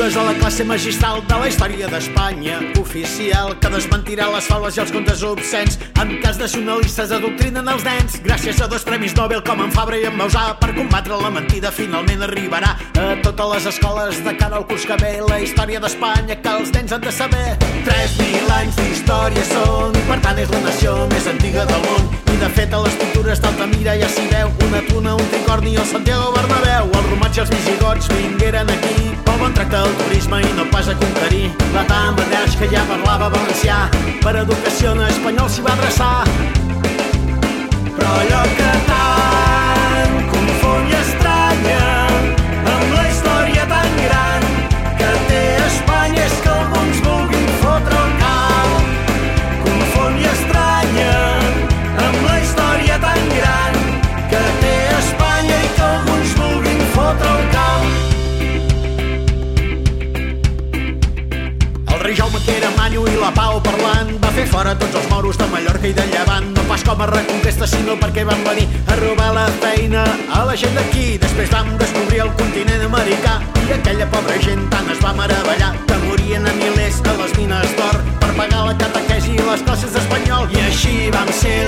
I 0.10 0.12
benvingudes 0.12 0.18
a 0.18 0.24
la 0.24 0.40
classe 0.40 0.64
magistral 0.64 1.22
de 1.28 1.36
la 1.38 1.48
història 1.48 1.88
d'Espanya 1.88 2.60
oficial 2.80 3.54
que 3.60 3.70
desmentirà 3.70 4.30
les 4.34 4.48
faules 4.48 4.78
i 4.78 4.82
els 4.82 4.92
contes 4.92 5.22
obscens 5.24 5.78
en 6.02 6.16
cas 6.24 6.40
nacionalistes 6.40 7.12
adoctrinen 7.12 7.68
els 7.68 7.84
nens. 7.84 8.18
Gràcies 8.24 8.62
a 8.62 8.68
dos 8.68 8.84
premis 8.84 9.14
Nobel 9.16 9.44
com 9.46 9.62
en 9.62 9.72
Fabra 9.72 9.98
i 10.00 10.08
en 10.10 10.16
Mausà 10.18 10.56
per 10.60 10.74
combatre 10.74 11.20
la 11.20 11.30
mentida 11.30 11.72
finalment 11.72 12.24
arribarà 12.26 12.76
a 12.98 13.16
totes 13.22 13.54
les 13.54 13.68
escoles 13.76 14.24
de 14.26 14.36
cara 14.38 14.58
al 14.58 14.66
curs 14.66 14.86
que 14.86 14.98
ve. 15.02 15.14
La 15.30 15.40
història 15.40 15.80
d'Espanya 15.80 16.40
que 16.42 16.56
els 16.58 16.74
nens 16.74 16.96
han 16.96 17.06
de 17.06 17.14
saber. 17.14 17.58
3.000 17.86 18.56
anys 18.58 18.80
d'història 18.82 19.46
són 19.52 19.94
per 20.10 20.20
tant 20.26 20.42
és 20.42 20.50
la 20.50 20.64
nació 20.66 20.96
més 21.14 21.28
antiga 21.30 21.68
del 21.70 21.86
món. 21.86 22.10
I 22.34 22.42
de 22.42 22.50
fet 22.58 22.74
a 22.74 22.82
les 22.82 22.98
pintures 23.04 23.44
d'Altamira 23.44 23.98
ja 24.00 24.10
s'hi 24.10 24.26
veu 24.34 24.50
una 24.70 24.82
tuna, 24.90 25.16
un 25.20 25.32
tricorni 25.36 25.76
i 25.76 25.82
el 25.84 25.90
Santiago 25.92 26.32
Bernabéu. 26.38 26.90
Els 26.90 27.10
romans 27.14 27.38
i 27.38 27.46
els 27.46 27.54
visigots 27.54 28.10
vingueren 28.16 28.78
aquí 28.78 29.12
pel 29.26 29.42
bon 29.44 29.54
tracte 29.54 29.78
del 29.78 29.99
turisme 30.04 30.42
i 30.44 30.54
no 30.58 30.68
pas 30.74 30.90
a 30.92 30.96
conquerir. 31.02 31.50
La 31.76 31.84
Tambadeix 31.90 32.56
que 32.60 32.70
ja 32.74 32.86
parlava 32.92 33.32
valencià. 33.36 33.82
Per 34.24 34.36
educació 34.44 34.96
en 34.98 35.06
espanyol 35.10 35.50
s'hi 35.50 35.66
va 35.68 35.76
adreçar. 35.78 36.16
Però 37.98 38.16
allò 38.24 38.48
que 38.56 38.74
tant 38.88 38.99
la 63.30 63.36
pau 63.36 63.60
parlant. 63.62 64.10
Va 64.24 64.32
fer 64.34 64.46
fora 64.50 64.74
tots 64.80 64.96
els 64.98 65.08
moros 65.12 65.38
de 65.38 65.46
Mallorca 65.52 65.88
i 65.88 65.94
de 65.94 66.06
Llevant. 66.10 66.48
No 66.56 66.64
pas 66.70 66.84
com 66.88 67.02
a 67.04 67.08
reconquesta 67.10 67.68
sinó 67.68 67.98
perquè 68.02 68.26
van 68.26 68.42
venir 68.48 68.66
a 68.88 68.96
robar 69.02 69.30
la 69.36 69.46
feina 69.62 70.06
a 70.34 70.46
la 70.48 70.56
gent 70.62 70.74
d'aquí. 70.78 71.18
Després 71.22 71.52
vam 71.54 71.70
descobrir 71.82 72.24
el 72.26 72.32
continent 72.42 72.86
americà 72.88 73.38
i 73.68 73.76
aquella 73.78 74.08
pobra 74.14 74.38
gent 74.46 74.66
tant 74.74 74.90
es 74.94 75.02
va 75.04 75.14
meravellar 75.18 75.74
que 75.86 76.00
morien 76.08 76.48
a 76.48 76.56
milers 76.62 77.02
a 77.06 77.18
les 77.22 77.36
mines 77.38 77.76
d'or 77.78 78.02
per 78.24 78.32
pagar 78.40 78.66
la 78.72 78.78
catequesi 78.82 79.36
i 79.38 79.46
les 79.52 79.66
classes 79.68 79.94
d'espanyol. 79.94 80.50
I 80.56 80.66
així 80.72 80.96
vam 81.14 81.30
ser 81.44 81.59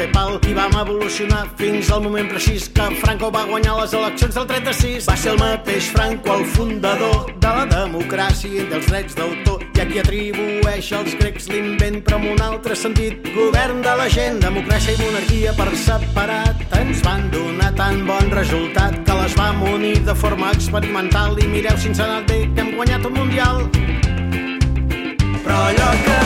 més 0.00 0.12
tard 0.12 0.30
ens 0.30 0.40
va 0.40 0.40
fer 0.40 0.40
pal 0.40 0.40
i 0.48 0.54
vam 0.54 0.74
evolucionar 0.80 1.48
fins 1.56 1.90
al 1.90 2.02
moment 2.02 2.28
precís 2.28 2.68
que 2.68 2.82
Franco 3.00 3.30
va 3.30 3.44
guanyar 3.44 3.80
les 3.80 3.92
eleccions 3.92 4.34
del 4.34 4.46
36. 4.46 5.06
Va 5.08 5.16
ser 5.16 5.32
el 5.32 5.38
mateix 5.38 5.90
Franco 5.92 6.34
el 6.34 6.44
fundador 6.46 7.32
de 7.40 7.48
la 7.48 7.66
democràcia 7.66 8.62
i 8.62 8.66
dels 8.70 8.86
drets 8.86 9.14
d'autor 9.14 9.62
i 9.76 9.80
a 9.80 9.86
qui 9.86 10.00
atribueix 10.00 10.92
als 10.92 11.16
grecs 11.18 11.48
l'invent 11.48 12.02
però 12.04 12.18
en 12.18 12.28
un 12.32 12.40
altre 12.40 12.76
sentit. 12.76 13.28
Govern 13.34 13.82
de 13.82 13.96
la 13.96 14.08
gent, 14.08 14.40
democràcia 14.40 14.94
i 14.94 15.00
monarquia 15.02 15.54
per 15.58 15.68
separat 15.76 16.64
ens 16.80 17.02
van 17.04 17.28
donar 17.30 17.72
tan 17.76 18.06
bon 18.06 18.30
resultat 18.32 19.02
que 19.04 19.20
les 19.22 19.36
vam 19.36 19.62
unir 19.74 19.98
de 20.06 20.14
forma 20.14 20.52
experimental 20.52 21.38
i 21.40 21.48
mireu 21.48 21.76
si 21.76 21.92
ens 21.92 22.00
ha 22.00 22.08
anat 22.08 22.30
bé 22.30 22.46
que 22.54 22.64
hem 22.64 22.74
guanyat 22.76 23.06
un 23.06 23.18
mundial 23.20 23.64
però 25.44 25.56
allò 25.70 25.92
que 26.04 26.19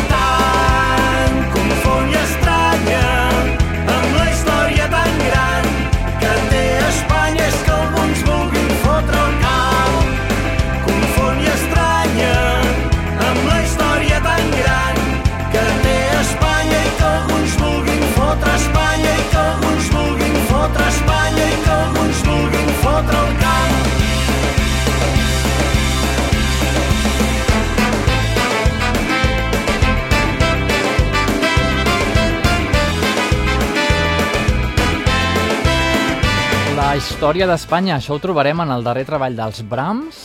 història 37.25 37.47
d'Espanya. 37.49 37.95
Això 37.97 38.13
ho 38.13 38.21
trobarem 38.21 38.59
en 38.61 38.69
el 38.75 38.83
darrer 38.85 39.07
treball 39.09 39.33
dels 39.33 39.63
Brahms. 39.65 40.19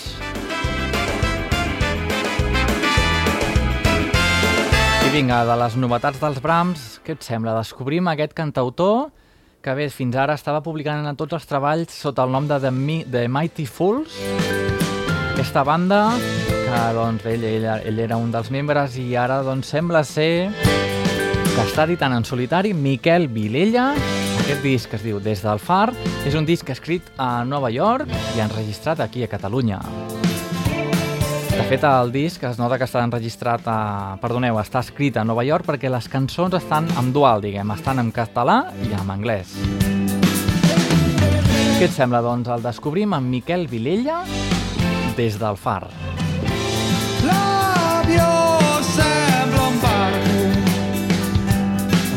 I 5.07 5.13
vinga, 5.13 5.37
de 5.47 5.55
les 5.61 5.77
novetats 5.79 6.19
dels 6.19 6.41
Brahms, 6.43 6.99
què 7.07 7.15
et 7.15 7.23
sembla? 7.23 7.55
Descobrim 7.55 8.11
aquest 8.11 8.35
cantautor 8.35 9.13
que 9.63 9.77
bé, 9.79 9.87
fins 9.95 10.19
ara 10.19 10.35
estava 10.35 10.59
publicant 10.59 11.07
en 11.07 11.15
tots 11.15 11.39
els 11.39 11.47
treballs 11.47 11.95
sota 11.95 12.27
el 12.27 12.35
nom 12.35 12.51
de 12.51 12.59
The, 12.65 12.75
Mi 12.75 13.05
The 13.07 13.29
Mighty 13.31 13.63
Fools. 13.63 14.19
Aquesta 15.37 15.63
banda, 15.63 16.03
que 16.51 16.85
doncs, 16.99 17.23
ell, 17.31 17.47
ell, 17.47 17.69
ell 17.79 18.07
era 18.09 18.19
un 18.19 18.35
dels 18.35 18.51
membres 18.51 18.99
i 18.99 19.13
ara 19.15 19.39
doncs, 19.47 19.71
sembla 19.71 20.03
ser 20.03 20.49
que 20.51 21.63
està 21.63 21.87
editant 21.87 22.19
en 22.19 22.27
solitari 22.27 22.75
Miquel 22.75 23.31
Vilella. 23.31 23.93
Aquest 24.49 24.63
disc 24.65 24.93
es 24.97 25.03
diu 25.05 25.19
Des 25.21 25.43
del 25.45 25.59
Far. 25.61 25.91
És 26.25 26.33
un 26.33 26.41
disc 26.41 26.65
escrit 26.73 27.05
a 27.21 27.43
Nova 27.45 27.69
York 27.69 28.09
i 28.33 28.39
enregistrat 28.41 28.97
aquí 29.03 29.21
a 29.21 29.27
Catalunya. 29.29 29.77
De 31.51 31.65
fet, 31.69 31.85
el 31.85 32.09
disc 32.09 32.41
es 32.49 32.57
nota 32.57 32.79
que 32.81 32.87
està 32.89 33.03
enregistrat 33.05 33.61
a... 33.69 34.17
Perdoneu, 34.17 34.57
està 34.57 34.81
escrit 34.81 35.21
a 35.21 35.23
Nova 35.23 35.45
York 35.45 35.69
perquè 35.69 35.93
les 35.93 36.09
cançons 36.09 36.57
estan 36.57 36.89
en 36.97 37.13
dual, 37.13 37.45
diguem. 37.45 37.75
Estan 37.77 38.01
en 38.01 38.09
català 38.09 38.73
i 38.81 38.89
en 38.89 39.13
anglès. 39.13 39.53
Què 41.77 41.85
et 41.85 41.93
sembla, 41.93 42.25
doncs? 42.25 42.49
El 42.49 42.65
descobrim 42.65 43.13
amb 43.13 43.29
Miquel 43.29 43.69
Vilella 43.69 44.23
des 45.13 45.37
del 45.37 45.61
Far. 45.61 45.93
L'avió 47.21 48.25
sembla 48.95 49.61
un 49.69 49.77
barco, 49.85 50.41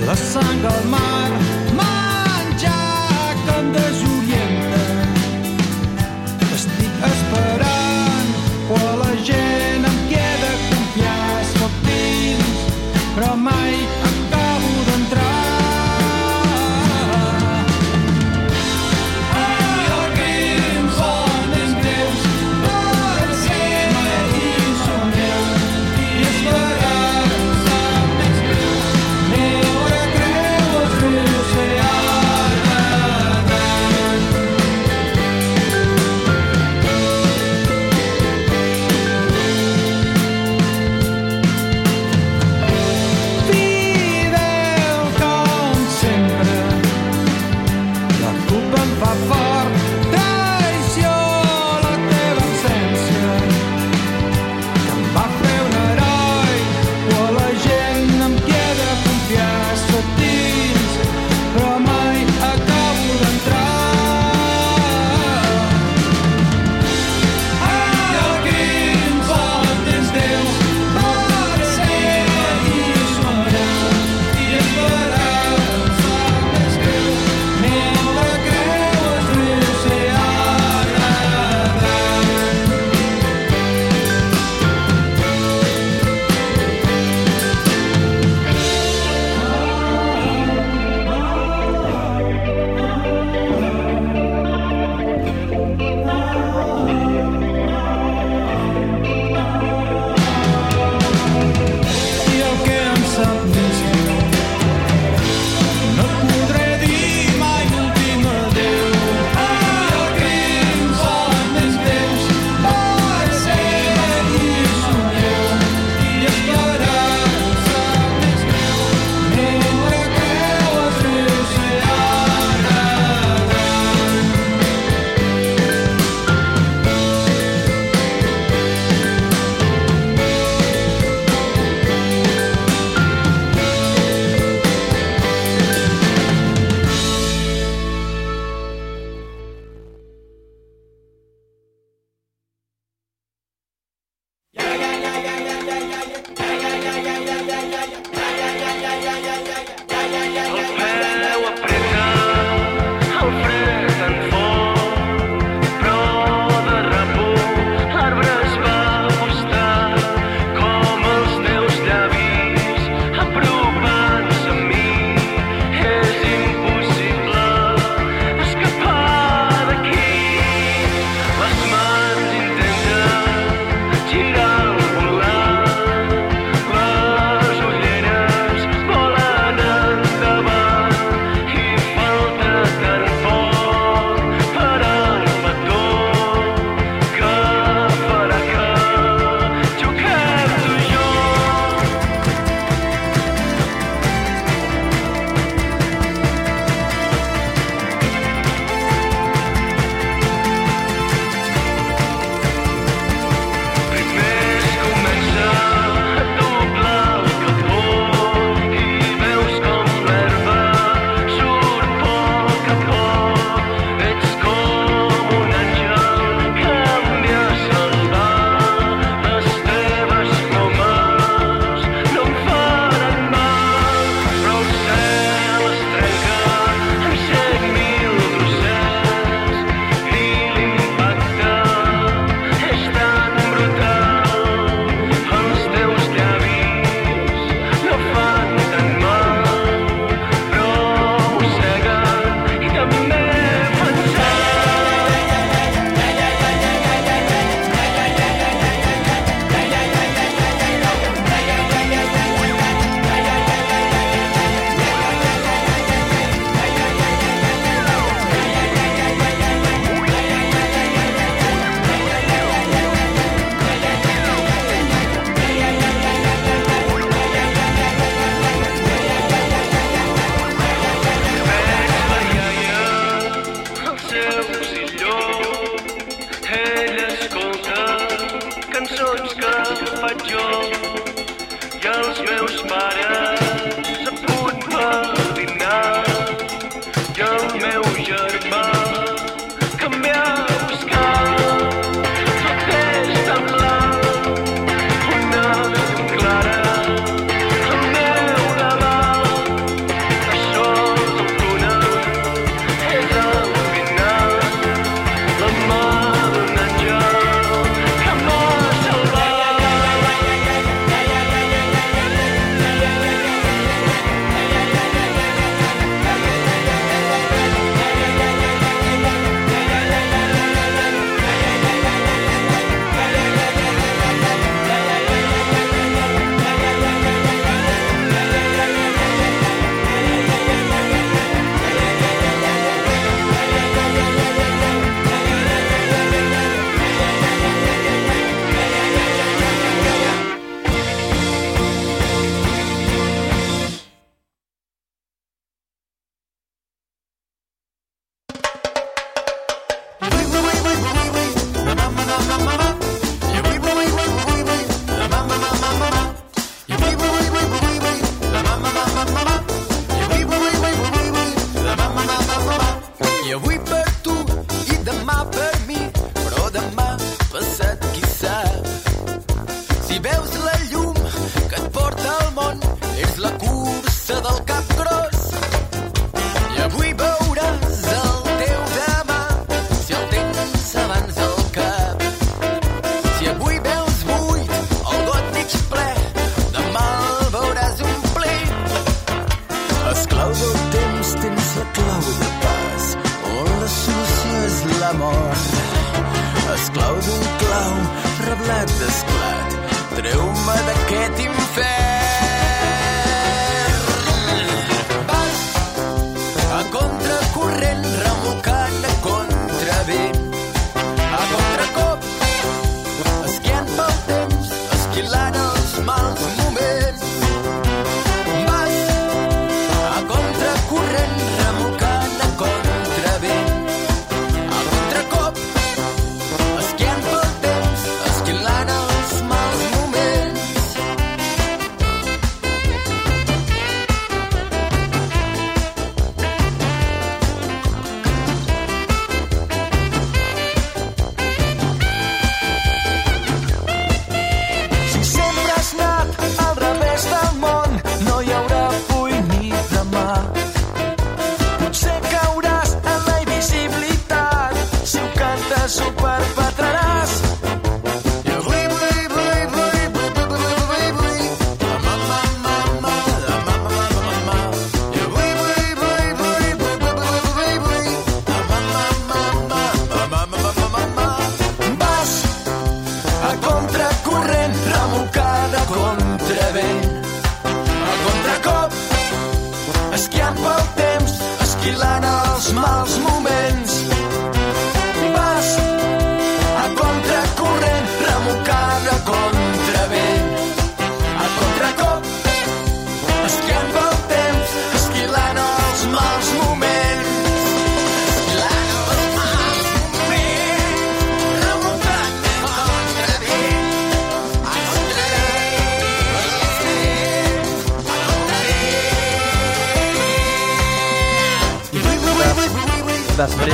la 0.09 0.17
sang 0.17 0.71
al 0.73 0.87
mar, 0.97 1.52
there's 3.73 4.12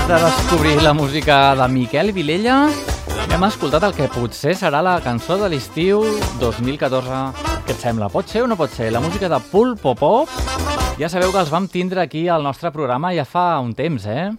de 0.09 0.15
descobrir 0.15 0.83
la 0.83 0.95
música 0.95 1.55
de 1.55 1.69
Miquel 1.69 2.13
Vilella, 2.13 2.71
hem 3.29 3.43
escoltat 3.45 3.85
el 3.85 3.93
que 3.93 4.07
potser 4.09 4.55
serà 4.57 4.81
la 4.81 4.95
cançó 5.05 5.37
de 5.37 5.51
l'estiu 5.53 6.01
2014. 6.41 7.19
Què 7.67 7.75
et 7.75 7.83
sembla? 7.83 8.09
Pot 8.09 8.33
ser 8.33 8.47
o 8.47 8.49
no 8.49 8.57
pot 8.57 8.73
ser? 8.73 8.89
La 8.95 9.03
música 9.05 9.29
de 9.29 9.37
Pulpo 9.51 9.93
Pop. 9.99 10.33
Ja 10.97 11.11
sabeu 11.13 11.29
que 11.29 11.43
els 11.43 11.53
vam 11.53 11.69
tindre 11.69 12.01
aquí 12.01 12.25
al 12.25 12.47
nostre 12.47 12.73
programa 12.73 13.13
ja 13.13 13.27
fa 13.29 13.59
un 13.61 13.75
temps, 13.77 14.09
eh? 14.09 14.31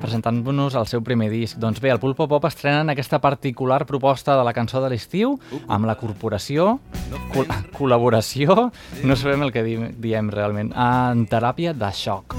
presentant-nos 0.00 0.78
el 0.80 0.88
seu 0.88 1.04
primer 1.04 1.28
disc. 1.28 1.60
Doncs 1.60 1.82
bé, 1.84 1.92
el 1.92 2.00
Pulpo 2.00 2.24
Pop 2.30 2.48
estrenen 2.48 2.88
aquesta 2.88 3.20
particular 3.20 3.84
proposta 3.84 4.38
de 4.38 4.46
la 4.48 4.56
cançó 4.56 4.80
de 4.80 4.94
l'estiu 4.94 5.36
amb 5.68 5.84
la 5.84 5.98
corporació, 6.00 6.78
col 7.34 7.52
col·laboració, 7.76 8.70
no 9.04 9.16
sabem 9.16 9.44
el 9.44 9.52
que 9.52 9.66
di 9.66 9.76
diem 10.08 10.32
realment, 10.32 10.72
en 10.72 11.26
teràpia 11.28 11.76
de 11.76 11.92
xoc. 11.92 12.32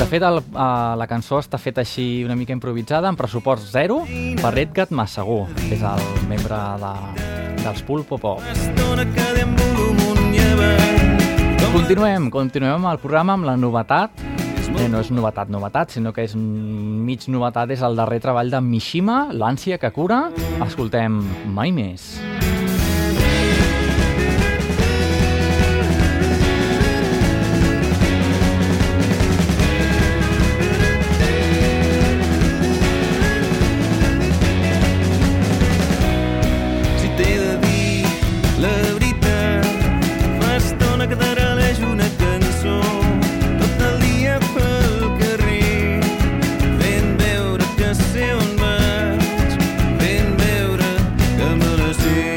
De 0.00 0.06
fet, 0.08 0.22
el, 0.24 0.38
uh, 0.40 0.94
la 0.96 1.04
cançó 1.04 1.36
està 1.42 1.58
feta 1.60 1.82
així 1.84 2.22
una 2.24 2.32
mica 2.32 2.54
improvisada, 2.56 3.10
amb 3.10 3.20
pressupost 3.20 3.66
zero, 3.68 3.98
per 4.40 4.52
Edgat 4.56 4.94
Massagú, 4.96 5.42
que 5.58 5.74
és 5.76 5.82
el 5.84 6.00
membre 6.30 6.56
de, 6.80 6.92
dels 7.60 7.82
Pulpo 7.84 8.16
Pop. 8.16 8.40
Continuem, 11.74 12.30
continuem 12.32 12.78
amb 12.78 12.88
el 12.94 13.02
programa 13.04 13.36
amb 13.36 13.50
la 13.50 13.58
novetat. 13.60 14.24
Bé, 14.70 14.88
no 14.88 15.04
és 15.04 15.10
novetat, 15.12 15.52
novetat, 15.52 15.92
sinó 15.92 16.14
que 16.16 16.24
és 16.24 16.32
mig 16.38 17.28
novetat, 17.28 17.68
és 17.76 17.84
el 17.84 18.00
darrer 18.00 18.22
treball 18.24 18.48
de 18.54 18.64
Mishima, 18.64 19.26
l'ànsia 19.36 19.76
que 19.82 19.92
cura. 19.92 20.30
Escoltem 20.64 21.20
Mai 21.52 21.76
més. 21.76 22.14
Si 22.16 22.24
t'he 22.24 22.49
still 52.00 52.29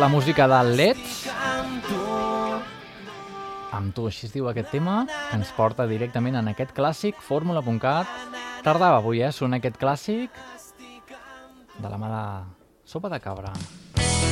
la 0.00 0.08
música 0.08 0.48
de 0.48 0.76
Let's. 0.76 1.28
Amb 3.70 3.92
tu, 3.92 4.06
així 4.08 4.24
es 4.26 4.32
diu 4.32 4.46
aquest 4.48 4.70
tema, 4.72 5.02
que 5.28 5.36
ens 5.36 5.50
porta 5.52 5.84
directament 5.90 6.38
en 6.40 6.48
aquest 6.48 6.72
clàssic, 6.72 7.20
fórmula.cat. 7.20 8.08
Tardava 8.64 8.96
avui, 9.02 9.20
eh, 9.20 9.28
sonar 9.30 9.58
aquest 9.60 9.76
clàssic 9.76 10.30
de 11.76 11.88
la 11.88 11.98
mà 12.00 12.08
de 12.14 12.24
Sopa 12.88 13.10
de 13.12 13.20
Cabra. 13.20 13.52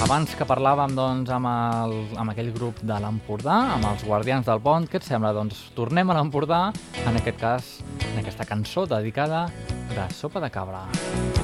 Abans 0.04 0.34
que 0.34 0.46
parlàvem 0.48 0.94
doncs, 0.96 1.28
amb, 1.28 1.46
el, 1.46 2.16
amb 2.16 2.32
aquell 2.32 2.52
grup 2.54 2.80
de 2.80 3.00
l'Empordà, 3.04 3.74
amb 3.76 3.84
els 3.92 4.04
Guardians 4.08 4.46
del 4.46 4.60
Pont, 4.64 4.88
què 4.88 4.96
et 5.02 5.04
sembla? 5.04 5.34
Doncs 5.36 5.68
tornem 5.76 6.08
a 6.08 6.16
l'Empordà, 6.16 6.72
en 7.04 7.20
aquest 7.20 7.38
cas, 7.38 7.82
en 8.08 8.22
aquesta 8.22 8.48
cançó 8.48 8.86
dedicada 8.86 9.50
de 9.92 10.08
Sopa 10.14 10.40
de 10.40 10.48
Cabra. 10.48 10.86
Sopa 10.88 11.04
de 11.04 11.28
Cabra. 11.28 11.37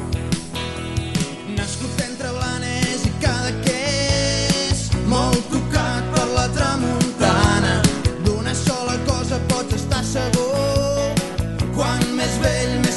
quan 11.75 12.03
més 12.17 12.35
vell, 12.43 12.75
més 12.85 12.94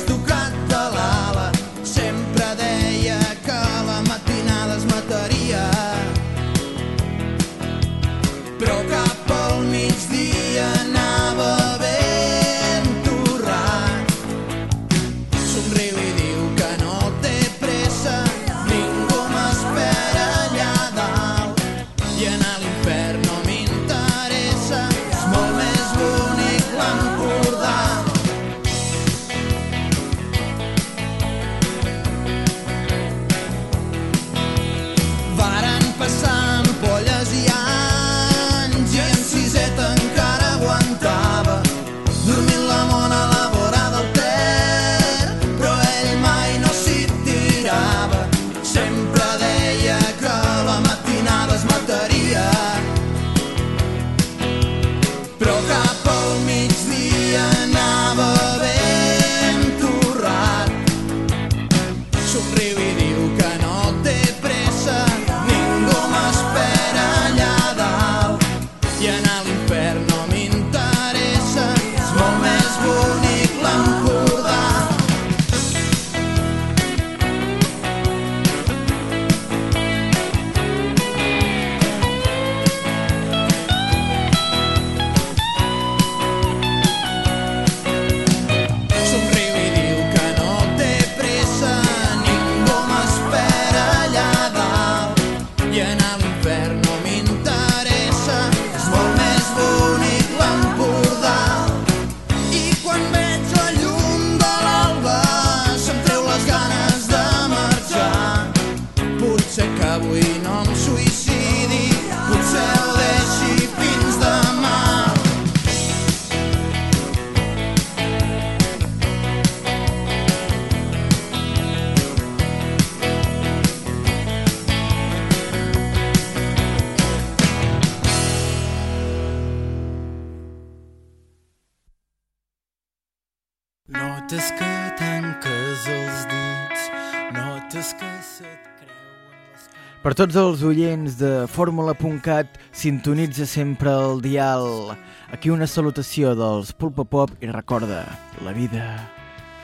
tots 140.17 140.33
els 140.41 140.63
oients 140.65 141.19
de 141.19 141.29
fórmula.cat, 141.53 142.55
sintonitza 142.73 143.45
sempre 143.45 143.91
el 143.93 144.23
dial. 144.23 144.95
Aquí 145.29 145.51
una 145.53 145.67
salutació 145.69 146.33
dels 146.39 146.73
Pulpa 146.73 147.05
Pop 147.05 147.35
i 147.37 147.51
recorda, 147.51 148.01
la 148.41 148.55
vida 148.57 148.87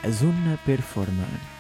és 0.05 0.21
una 0.21 0.59
performance. 0.67 1.52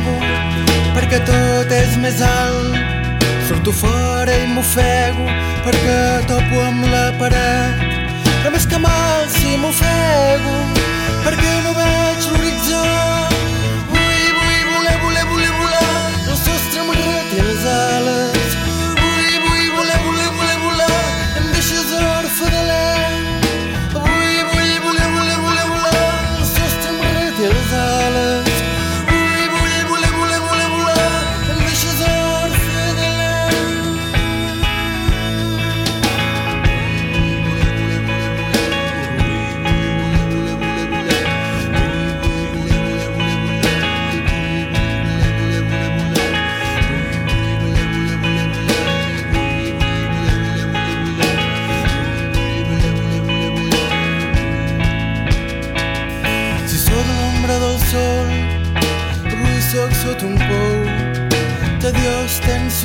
m'ofego 0.00 0.94
perquè 0.94 1.20
tot 1.24 1.72
és 1.72 1.96
més 1.96 2.20
alt. 2.20 2.76
Surto 3.48 3.72
fora 3.72 4.32
i 4.32 4.46
m'ofego 4.46 5.26
perquè 5.64 6.26
topo 6.26 6.60
amb 6.60 6.84
la 6.90 7.12
paret. 7.18 7.84
Però 8.42 8.52
més 8.52 8.66
que 8.66 8.78
mal 8.78 9.28
si 9.28 9.56
m'ofego 9.56 10.56
perquè 11.24 11.54
no 11.64 11.72
veig 11.78 12.28
l'horitzó. 12.30 13.25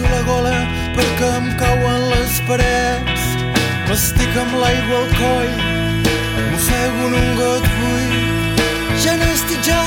Llenço 0.02 0.16
la 0.16 0.22
gola 0.26 0.54
perquè 0.96 1.28
em 1.38 1.48
cauen 1.58 2.06
les 2.10 2.40
parets. 2.48 3.26
M'estic 3.90 4.38
amb 4.44 4.56
l'aigua 4.62 5.02
al 5.02 5.10
coll, 5.20 5.54
m'ofego 6.50 7.08
en 7.10 7.18
un 7.20 7.30
got 7.38 7.68
buit. 7.78 8.64
Ja 9.04 9.16
n'estic 9.20 9.62
ja 9.68 9.82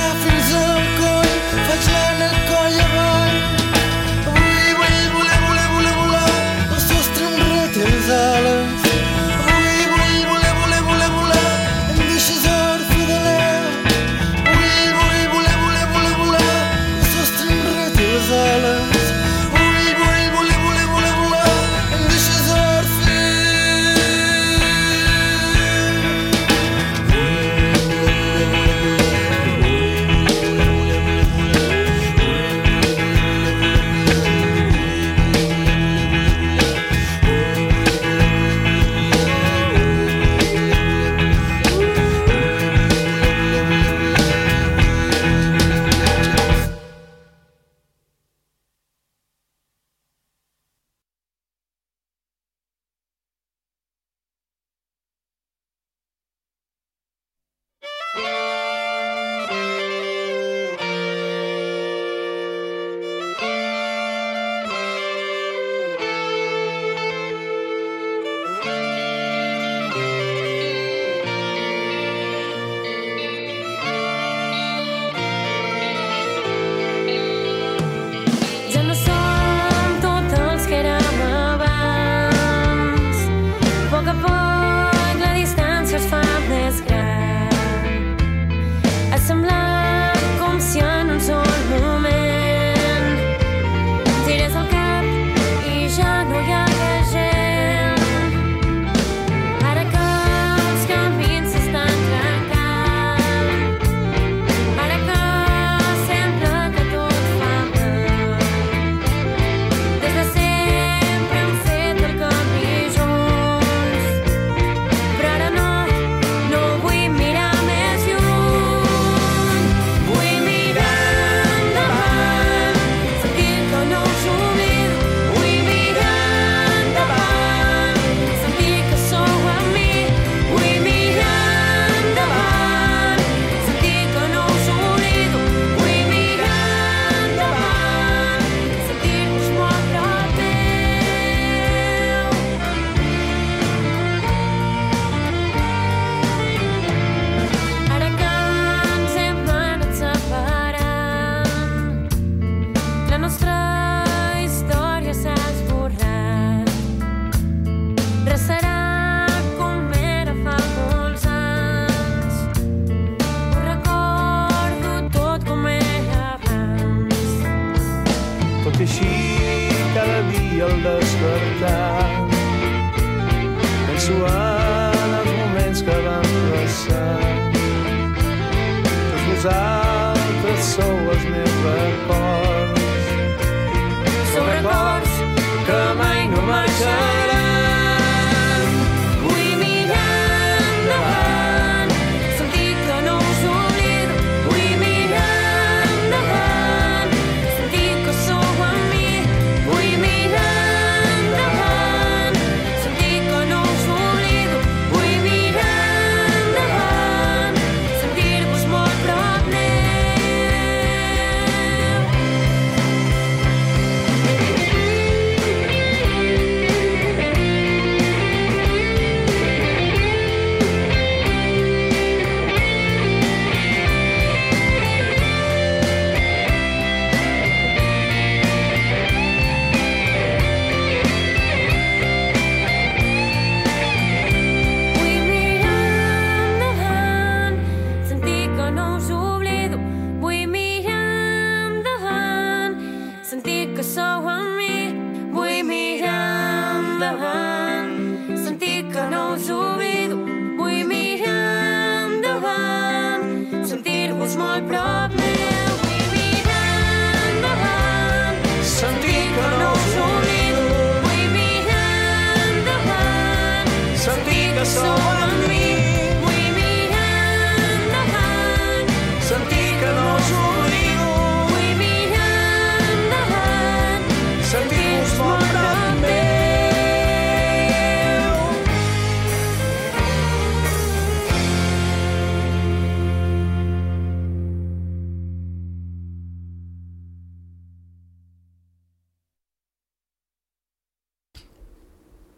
molt 254.54 254.68
prop 254.70 255.14
meu. 255.18 255.72
Vull 255.82 256.04
mirar 256.12 257.16
endavant, 257.30 258.38
sentir 258.74 259.24
que 259.36 259.48
no 259.62 259.72
us 259.78 259.96
oblido. 260.04 260.68
Vull 261.06 261.26
mirar 261.34 262.38
endavant, 262.52 263.74
sentir 264.06 264.46
que 264.54 264.70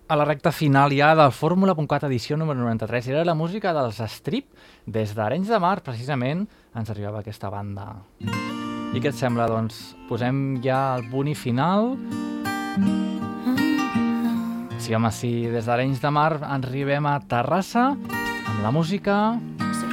A 0.09 0.14
la 0.14 0.24
recta 0.24 0.52
final 0.52 0.92
ja 0.94 1.09
del 1.18 1.32
Fórmula.cat 1.34 2.04
edició 2.07 2.36
número 2.38 2.61
93 2.61 3.09
era 3.11 3.24
la 3.26 3.34
música 3.34 3.72
dels 3.74 3.98
Strip. 4.12 4.46
Des 4.86 5.14
d'Arenys 5.18 5.48
de 5.50 5.59
Mar, 5.59 5.80
precisament, 5.82 6.44
ens 6.78 6.92
arribava 6.92 7.24
aquesta 7.24 7.50
banda. 7.50 7.88
I 8.22 9.02
què 9.02 9.11
et 9.11 9.18
sembla? 9.18 9.48
Doncs 9.50 9.96
posem 10.09 10.61
ja 10.62 10.94
el 11.00 11.09
punt 11.11 11.32
i 11.32 11.34
final. 11.34 11.96
Sí, 14.78 14.94
home, 14.94 15.11
sí, 15.11 15.32
des 15.50 15.66
d'Arenys 15.66 15.98
de 16.04 16.14
Mar 16.14 16.30
arribem 16.54 17.11
a 17.11 17.16
Terrassa 17.26 17.88
amb 17.96 18.62
la 18.62 18.70
música. 18.70 19.18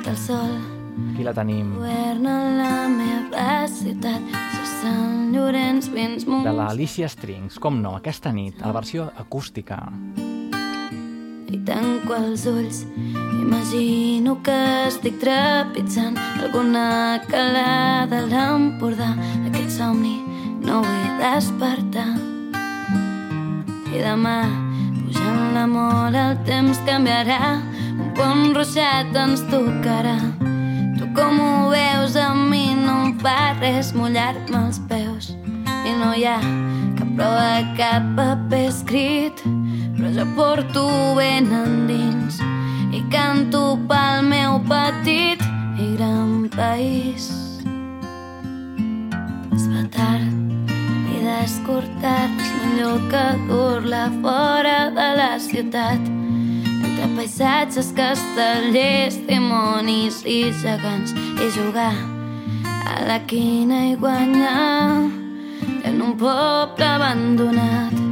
El 0.05 0.17
sol, 0.19 0.59
Aquí 1.13 1.23
la 1.25 1.33
tenim. 1.33 1.73
governa 1.79 2.37
la 2.59 2.87
meva 2.91 3.67
ciutat. 3.71 4.52
De 6.43 6.51
l'Alicia 6.51 7.07
Strings, 7.07 7.55
com 7.59 7.77
no, 7.79 7.95
aquesta 7.95 8.31
nit, 8.35 8.59
a 8.61 8.67
la 8.67 8.75
versió 8.75 9.05
acústica. 9.19 9.77
I 11.53 11.59
tanco 11.67 12.15
els 12.17 12.43
ulls, 12.49 12.81
imagino 13.37 14.39
que 14.43 14.57
estic 14.89 15.19
trepitjant 15.21 16.17
alguna 16.41 17.21
calada 17.29 18.23
a 18.23 18.27
l'Empordà. 18.27 19.11
Aquest 19.47 19.77
somni 19.77 20.17
no 20.65 20.81
vull 20.83 21.17
despertar. 21.21 22.09
I 23.93 24.01
demà, 24.01 24.39
pujant 25.03 25.43
la 25.53 25.67
mola, 25.69 26.31
el 26.31 26.41
temps 26.49 26.81
canviarà. 26.89 27.59
Un 27.93 28.09
pont 28.17 28.49
ruixat 28.57 29.13
ens 29.15 29.45
tocarà. 29.53 30.17
Tu 30.97 31.07
com 31.13 31.39
ho 31.39 31.69
veus, 31.69 32.17
a 32.17 32.33
fa 33.23 33.53
res 33.61 33.93
mullar-me 33.95 34.59
els 34.65 34.79
peus. 34.89 35.31
I 35.87 35.93
no 35.99 36.11
hi 36.15 36.25
ha 36.27 36.39
cap 36.97 37.09
prova, 37.15 37.63
cap 37.77 38.09
paper 38.17 38.65
escrit, 38.67 39.43
però 39.95 40.11
jo 40.17 40.25
porto 40.35 40.83
ben 41.17 41.47
endins 41.55 42.41
i 42.93 43.01
canto 43.13 43.63
pel 43.89 44.27
meu 44.27 44.59
petit 44.67 45.43
i 45.79 45.89
gran 45.95 46.49
país. 46.55 47.29
Es 49.55 49.67
fa 49.71 49.85
tard 49.95 50.63
i 51.15 51.23
descortar 51.23 52.27
és 52.27 52.55
millor 52.59 53.05
que 53.13 53.27
dur-la 53.47 54.07
fora 54.19 54.79
de 54.97 55.11
la 55.19 55.35
ciutat 55.39 56.11
entre 56.83 57.07
paisatges, 57.15 57.93
castellers, 57.95 59.21
dimonis 59.29 60.25
i 60.27 60.41
gegants 60.59 61.15
i 61.15 61.53
jugar 61.55 62.12
a 62.85 63.03
la 63.07 63.19
quina 63.27 63.85
i 63.91 63.95
guanyar 63.95 65.09
en 65.83 66.01
un 66.01 66.17
poble 66.19 66.85
abandonat 66.85 68.03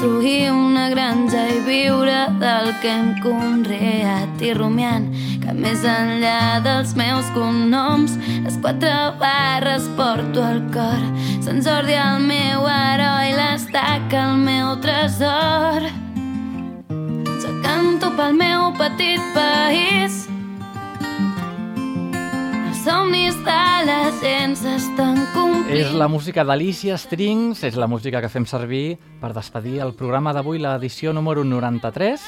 construir 0.00 0.50
una 0.50 0.88
granja 0.88 1.42
i 1.52 1.58
viure 1.66 2.26
del 2.40 2.70
que 2.80 2.88
hem 2.88 3.10
conreat. 3.20 4.40
I 4.40 4.54
rumiant 4.56 5.10
que 5.42 5.52
més 5.52 5.82
enllà 5.84 6.62
dels 6.64 6.94
meus 6.96 7.28
cognoms 7.34 8.14
les 8.46 8.56
quatre 8.64 8.92
barres 9.20 9.90
porto 9.98 10.40
al 10.40 10.62
cor. 10.72 11.04
Sant 11.44 11.60
Jordi 11.66 11.98
el 12.00 12.24
meu 12.24 12.64
heroi 12.64 13.34
l'estaca 13.36 14.24
el 14.30 14.40
meu 14.46 14.72
tresor. 14.80 15.84
Jo 17.44 17.52
canto 17.60 18.14
pel 18.16 18.40
meu 18.40 18.70
petit 18.80 19.20
país 19.36 20.24
somnis 22.84 23.36
de 23.44 23.62
la 23.84 24.08
gent 24.22 24.54
s'estan 24.56 25.18
complint 25.34 25.76
És 25.76 25.90
la 25.92 26.06
música 26.08 26.44
d'Alicia 26.48 26.96
Strings, 26.96 27.60
és 27.66 27.76
la 27.76 27.88
música 27.90 28.22
que 28.24 28.30
fem 28.32 28.46
servir 28.48 28.96
per 29.20 29.34
despedir 29.36 29.80
el 29.84 29.92
programa 29.98 30.32
d'avui, 30.32 30.60
l'edició 30.62 31.12
número 31.12 31.44
93. 31.44 32.24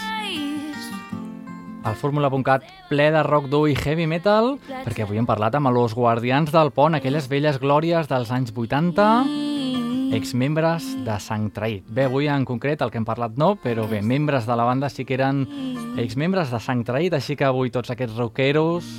El 1.83 1.97
Fórmula.cat 1.99 2.67
ple 2.91 3.09
de 3.15 3.23
rock 3.25 3.49
dur 3.51 3.65
i 3.71 3.77
heavy 3.79 4.07
metal, 4.07 4.59
perquè 4.85 5.07
avui 5.07 5.19
hem 5.19 5.27
parlat 5.27 5.57
amb 5.57 5.73
els 5.73 5.97
guardians 5.97 6.53
del 6.53 6.71
pont, 6.77 6.95
aquelles 6.95 7.31
velles 7.33 7.59
glòries 7.63 8.11
dels 8.13 8.31
anys 8.31 8.53
80, 8.53 9.09
exmembres 10.13 10.93
de 11.07 11.17
Sang 11.19 11.49
Traït. 11.57 11.89
Bé, 11.89 12.07
avui 12.11 12.29
en 12.29 12.45
concret 12.45 12.85
el 12.85 12.93
que 12.93 13.01
hem 13.01 13.09
parlat 13.09 13.41
no, 13.41 13.55
però 13.57 13.89
bé, 13.89 14.03
membres 14.05 14.47
de 14.47 14.61
la 14.61 14.69
banda 14.69 14.93
sí 14.93 15.09
que 15.09 15.17
eren 15.17 15.47
exmembres 15.97 16.53
de 16.53 16.61
Sang 16.61 16.85
Traït, 16.85 17.17
així 17.17 17.41
que 17.41 17.49
avui 17.49 17.73
tots 17.73 17.91
aquests 17.91 18.21
rockeros 18.21 18.93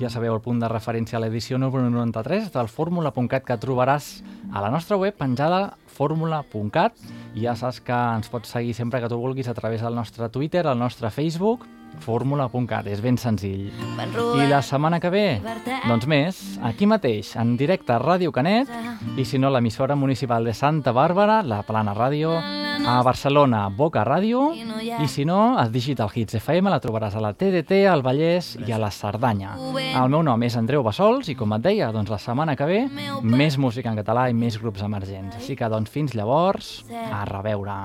ja 0.00 0.10
sabeu 0.10 0.34
el 0.34 0.42
punt 0.42 0.58
de 0.58 0.68
referència 0.70 1.18
a 1.18 1.22
l'edició 1.22 1.58
número 1.58 1.86
93 1.90 2.50
del 2.54 2.68
fórmula.cat 2.72 3.44
que 3.46 3.56
trobaràs 3.62 4.08
a 4.50 4.62
la 4.64 4.70
nostra 4.74 4.98
web 4.98 5.14
penjada 5.14 5.76
fórmula.cat 5.94 6.98
i 7.34 7.44
ja 7.46 7.54
saps 7.58 7.80
que 7.84 7.94
ens 7.94 8.30
pots 8.32 8.50
seguir 8.56 8.74
sempre 8.74 9.00
que 9.00 9.10
tu 9.10 9.20
vulguis 9.20 9.48
a 9.48 9.54
través 9.54 9.82
del 9.82 9.94
nostre 9.94 10.28
Twitter, 10.34 10.66
el 10.66 10.78
nostre 10.78 11.10
Facebook, 11.14 11.66
fórmula.cat, 12.00 12.86
és 12.90 13.00
ben 13.04 13.16
senzill. 13.20 13.70
I 14.38 14.48
la 14.50 14.60
setmana 14.62 15.00
que 15.00 15.10
ve, 15.12 15.26
doncs 15.88 16.06
més, 16.10 16.40
aquí 16.62 16.88
mateix, 16.90 17.34
en 17.40 17.54
directe 17.60 17.94
a 17.94 18.00
Ràdio 18.02 18.32
Canet, 18.34 18.70
i 19.16 19.24
si 19.24 19.38
no, 19.38 19.50
l'emissora 19.52 19.96
municipal 19.96 20.44
de 20.44 20.54
Santa 20.54 20.92
Bàrbara, 20.92 21.42
la 21.42 21.62
Plana 21.62 21.94
Ràdio, 21.94 22.34
a 22.84 22.98
Barcelona, 23.06 23.68
Boca 23.70 24.04
Ràdio, 24.04 24.50
i 25.00 25.08
si 25.08 25.24
no, 25.24 25.56
a 25.58 25.68
Digital 25.72 26.10
Hits 26.12 26.36
FM 26.40 26.68
la 26.72 26.80
trobaràs 26.82 27.14
a 27.16 27.22
la 27.22 27.32
TDT, 27.32 27.84
al 27.88 28.02
Vallès 28.04 28.54
i 28.66 28.72
a 28.74 28.80
la 28.82 28.90
Cerdanya. 28.92 29.54
El 29.94 30.10
meu 30.12 30.24
nom 30.26 30.42
és 30.44 30.56
Andreu 30.60 30.84
Bassols 30.84 31.30
i, 31.32 31.36
com 31.38 31.54
et 31.56 31.64
deia, 31.64 31.92
doncs 31.94 32.12
la 32.12 32.20
setmana 32.20 32.56
que 32.58 32.68
ve, 32.68 32.80
més 33.22 33.56
música 33.58 33.92
en 33.92 34.00
català 34.02 34.28
i 34.28 34.36
més 34.36 34.58
grups 34.60 34.82
emergents. 34.84 35.38
Així 35.40 35.56
que, 35.56 35.70
doncs, 35.70 35.92
fins 35.94 36.16
llavors, 36.18 36.74
a 36.90 37.24
reveure. 37.30 37.78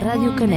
Ràdio 0.00 0.32
Canet. 0.38 0.54